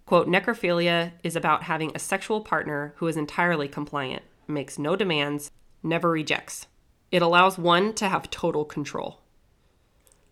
quote, 0.06 0.28
necrophilia 0.28 1.12
is 1.22 1.36
about 1.36 1.64
having 1.64 1.92
a 1.94 1.98
sexual 1.98 2.40
partner 2.40 2.94
who 2.96 3.06
is 3.06 3.16
entirely 3.16 3.68
compliant, 3.68 4.22
makes 4.48 4.78
no 4.78 4.96
demands, 4.96 5.50
never 5.82 6.10
rejects. 6.10 6.66
It 7.12 7.22
allows 7.22 7.58
one 7.58 7.92
to 7.94 8.08
have 8.08 8.30
total 8.30 8.64
control. 8.64 9.20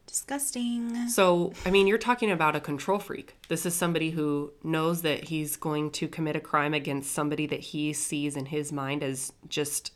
Disgusting. 0.06 1.08
So, 1.08 1.52
I 1.64 1.70
mean, 1.70 1.86
you're 1.86 1.98
talking 1.98 2.30
about 2.30 2.54
a 2.54 2.60
control 2.60 2.98
freak. 2.98 3.36
This 3.48 3.66
is 3.66 3.74
somebody 3.74 4.10
who 4.10 4.52
knows 4.62 5.02
that 5.02 5.24
he's 5.24 5.56
going 5.56 5.90
to 5.92 6.08
commit 6.08 6.36
a 6.36 6.40
crime 6.40 6.72
against 6.72 7.12
somebody 7.12 7.46
that 7.46 7.60
he 7.60 7.92
sees 7.92 8.36
in 8.36 8.46
his 8.46 8.70
mind 8.70 9.02
as 9.02 9.32
just 9.48 9.92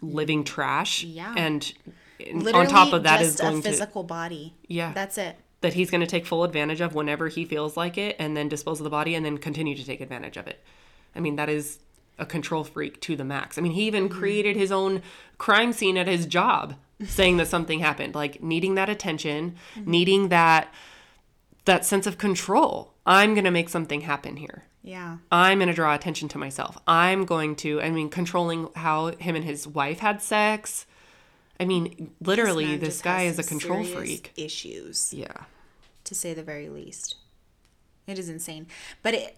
living 0.00 0.44
trash. 0.44 1.02
Yeah. 1.02 1.34
And 1.36 1.72
Literally 2.20 2.66
on 2.66 2.66
top 2.68 2.92
of 2.92 3.02
that 3.04 3.20
is 3.20 3.32
just 3.32 3.42
going 3.42 3.58
a 3.58 3.62
to 3.62 3.68
physical 3.68 4.04
body. 4.04 4.54
Yeah. 4.68 4.92
That's 4.92 5.18
it. 5.18 5.36
That 5.62 5.74
he's 5.74 5.90
going 5.90 6.00
to 6.00 6.06
take 6.06 6.26
full 6.26 6.44
advantage 6.44 6.80
of 6.80 6.94
whenever 6.94 7.28
he 7.28 7.44
feels 7.44 7.76
like 7.76 7.96
it 7.96 8.16
and 8.18 8.36
then 8.36 8.48
dispose 8.48 8.78
of 8.80 8.84
the 8.84 8.90
body 8.90 9.14
and 9.14 9.24
then 9.24 9.38
continue 9.38 9.74
to 9.74 9.84
take 9.84 10.00
advantage 10.00 10.36
of 10.36 10.46
it. 10.46 10.62
I 11.14 11.20
mean, 11.20 11.36
that 11.36 11.48
is 11.48 11.78
a 12.18 12.26
control 12.26 12.64
freak 12.64 13.00
to 13.02 13.16
the 13.16 13.24
max. 13.24 13.56
I 13.56 13.62
mean, 13.62 13.72
he 13.72 13.84
even 13.84 14.08
created 14.08 14.56
his 14.56 14.70
own 14.70 15.02
crime 15.38 15.72
scene 15.72 15.96
at 15.96 16.06
his 16.06 16.26
job 16.26 16.74
saying 17.04 17.36
that 17.38 17.48
something 17.48 17.80
happened, 17.80 18.14
like 18.14 18.42
needing 18.42 18.74
that 18.74 18.88
attention, 18.88 19.56
needing 19.84 20.28
that 20.28 20.72
that 21.64 21.84
sense 21.84 22.06
of 22.06 22.18
control. 22.18 22.92
I'm 23.06 23.34
going 23.34 23.44
to 23.44 23.50
make 23.50 23.68
something 23.68 24.02
happen 24.02 24.36
here. 24.36 24.64
Yeah. 24.82 25.18
I'm 25.30 25.58
going 25.58 25.68
to 25.68 25.74
draw 25.74 25.94
attention 25.94 26.28
to 26.30 26.38
myself. 26.38 26.76
I'm 26.88 27.24
going 27.24 27.54
to, 27.56 27.80
I 27.80 27.90
mean, 27.90 28.08
controlling 28.08 28.68
how 28.74 29.08
him 29.12 29.36
and 29.36 29.44
his 29.44 29.66
wife 29.66 30.00
had 30.00 30.20
sex. 30.20 30.86
I 31.60 31.64
mean, 31.64 32.12
literally, 32.20 32.66
man 32.66 32.80
this, 32.80 33.00
guy 33.00 33.22
is 33.22 33.38
a 33.38 33.44
control 33.44 33.84
freak. 33.84 34.32
Issues. 34.36 35.14
Yeah. 35.14 35.44
To 36.12 36.18
say 36.18 36.34
the 36.34 36.42
very 36.42 36.68
least. 36.68 37.16
It 38.06 38.18
is 38.18 38.28
insane. 38.28 38.66
But 39.02 39.14
it, 39.14 39.36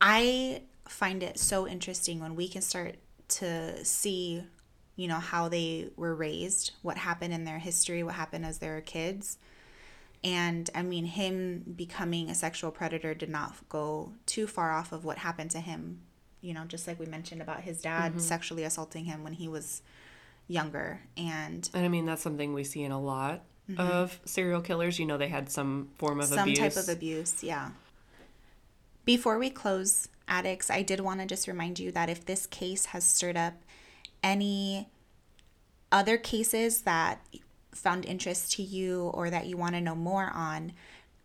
I 0.00 0.62
find 0.88 1.22
it 1.22 1.38
so 1.38 1.66
interesting 1.68 2.20
when 2.20 2.34
we 2.34 2.48
can 2.48 2.62
start 2.62 2.96
to 3.28 3.84
see, 3.84 4.44
you 4.96 5.08
know, 5.08 5.18
how 5.20 5.48
they 5.48 5.88
were 5.96 6.14
raised, 6.14 6.72
what 6.82 6.96
happened 6.98 7.32
in 7.32 7.44
their 7.44 7.58
history, 7.58 8.02
what 8.02 8.14
happened 8.14 8.44
as 8.44 8.58
they 8.58 8.68
were 8.68 8.80
kids. 8.80 9.38
And 10.24 10.70
I 10.74 10.82
mean, 10.82 11.04
him 11.04 11.74
becoming 11.76 12.30
a 12.30 12.34
sexual 12.34 12.70
predator 12.70 13.12
did 13.14 13.28
not 13.28 13.54
go 13.68 14.12
too 14.26 14.46
far 14.46 14.72
off 14.72 14.92
of 14.92 15.04
what 15.04 15.18
happened 15.18 15.50
to 15.52 15.60
him. 15.60 16.00
You 16.40 16.54
know, 16.54 16.64
just 16.64 16.86
like 16.86 16.98
we 16.98 17.06
mentioned 17.06 17.40
about 17.42 17.60
his 17.60 17.80
dad 17.80 18.12
Mm-hmm. 18.12 18.20
sexually 18.20 18.64
assaulting 18.64 19.04
him 19.04 19.22
when 19.24 19.32
he 19.34 19.48
was 19.48 19.82
younger. 20.48 21.02
And 21.16 21.68
And 21.74 21.84
I 21.84 21.88
mean, 21.88 22.06
that's 22.06 22.22
something 22.22 22.52
we 22.52 22.64
see 22.64 22.82
in 22.82 22.92
a 22.92 23.00
lot 23.00 23.44
of 23.78 24.20
serial 24.24 24.60
killers. 24.60 24.98
You 24.98 25.06
know, 25.06 25.16
they 25.18 25.28
had 25.28 25.50
some 25.50 25.88
form 25.96 26.20
of 26.20 26.26
Mm-hmm. 26.26 26.34
some 26.34 26.48
abuse. 26.48 26.58
type 26.58 26.76
of 26.76 26.88
abuse 26.88 27.42
yeah 27.42 27.70
before 29.04 29.38
we 29.38 29.50
close 29.50 30.08
addicts 30.28 30.70
i 30.70 30.82
did 30.82 31.00
want 31.00 31.20
to 31.20 31.26
just 31.26 31.48
remind 31.48 31.78
you 31.78 31.90
that 31.92 32.08
if 32.08 32.24
this 32.24 32.46
case 32.46 32.86
has 32.86 33.02
stirred 33.04 33.36
up 33.36 33.54
any 34.22 34.88
other 35.90 36.16
cases 36.16 36.82
that 36.82 37.20
found 37.72 38.04
interest 38.04 38.52
to 38.52 38.62
you 38.62 39.10
or 39.14 39.28
that 39.30 39.46
you 39.46 39.56
want 39.56 39.74
to 39.74 39.80
know 39.80 39.94
more 39.96 40.30
on 40.34 40.72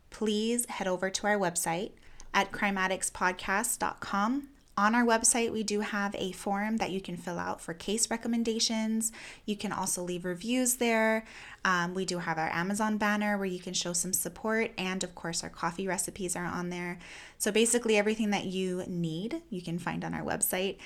please 0.10 0.66
head 0.68 0.88
over 0.88 1.10
to 1.10 1.28
our 1.28 1.38
website 1.38 1.92
at 2.34 2.52
crimeaddictspodcast.com 2.52 4.48
On 4.80 4.94
our 4.94 5.04
website, 5.04 5.52
we 5.52 5.64
do 5.64 5.80
have 5.80 6.14
a 6.20 6.32
form 6.34 6.78
that 6.78 6.92
you 6.92 7.02
can 7.02 7.18
fill 7.18 7.40
out 7.40 7.60
for 7.60 7.74
case 7.74 8.12
recommendations. 8.12 9.12
You 9.44 9.56
can 9.56 9.72
also 9.72 10.04
leave 10.04 10.24
reviews 10.24 10.76
there. 10.76 11.26
Um, 11.66 11.96
we 11.96 12.06
do 12.06 12.20
have 12.20 12.38
our 12.38 12.52
Amazon 12.54 13.00
banner 13.00 13.40
where 13.40 13.48
you 13.48 13.58
can 13.58 13.74
show 13.74 13.94
some 13.94 14.14
support, 14.14 14.72
and 14.78 15.04
of 15.04 15.16
course, 15.16 15.44
our 15.44 15.50
coffee 15.50 15.88
recipes 15.88 16.36
are 16.36 16.46
on 16.46 16.70
there. 16.70 17.00
So, 17.40 17.52
basically, 17.52 17.98
everything 17.98 18.30
that 18.30 18.46
you 18.46 18.84
need, 18.86 19.42
you 19.50 19.64
can 19.64 19.80
find 19.80 20.06
on 20.06 20.14
our 20.14 20.24
website. 20.24 20.78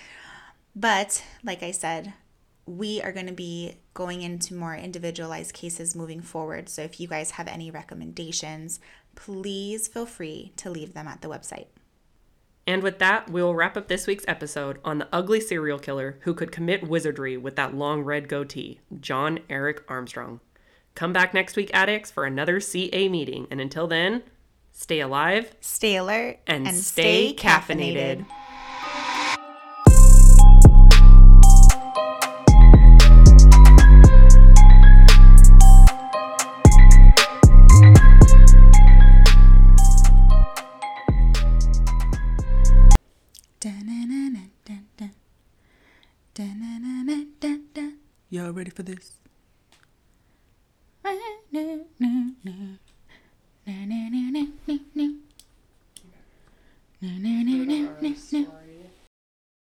But, 0.74 1.22
like 1.44 1.62
I 1.62 1.72
said, 1.72 2.14
we 2.66 3.02
are 3.02 3.12
going 3.12 3.28
to 3.28 3.34
be 3.34 3.74
going 3.94 4.22
into 4.22 4.56
more 4.56 4.74
individualized 4.74 5.54
cases 5.54 5.98
moving 5.98 6.22
forward. 6.22 6.70
So, 6.70 6.82
if 6.82 7.02
you 7.02 7.10
guys 7.10 7.32
have 7.32 7.50
any 7.50 7.70
recommendations, 7.70 8.80
please 9.16 9.89
feel 9.89 10.06
free 10.06 10.54
to 10.56 10.70
leave 10.70 10.94
them 10.94 11.10
at 11.10 11.22
the 11.22 11.28
website. 11.28 11.68
And 12.68 12.84
with 12.84 12.99
that, 12.99 13.30
we 13.30 13.41
will 13.41 13.55
wrap 13.55 13.76
up 13.76 13.88
this 13.88 14.07
week's 14.07 14.26
episode 14.28 14.80
on 14.86 14.99
the 14.99 15.07
ugly 15.12 15.41
serial 15.41 15.80
killer 15.80 16.20
who 16.22 16.34
could 16.34 16.51
commit 16.51 16.88
wizardry 16.88 17.36
with 17.38 17.55
that 17.55 17.74
long 17.74 18.01
red 18.03 18.30
goatee, 18.30 18.80
John 18.99 19.39
Eric 19.49 19.84
Armstrong. 19.88 20.39
Come 20.93 21.14
back 21.14 21.34
next 21.34 21.55
week, 21.55 21.72
addicts, 21.74 22.12
for 22.12 22.26
another 22.26 22.59
CA 22.59 23.09
meeting. 23.09 23.47
And 23.49 23.59
until 23.59 23.88
then, 23.88 24.24
stay 24.72 24.99
alive, 24.99 25.55
Stay 25.59 25.95
alert 25.95 26.39
and, 26.45 26.68
stay, 26.76 27.34
caffeinated. 27.34 28.26
Dun-na-na-na-dun-dun. 28.26 28.26
Ready 48.72 48.76
for 48.76 48.84
this? 48.84 49.17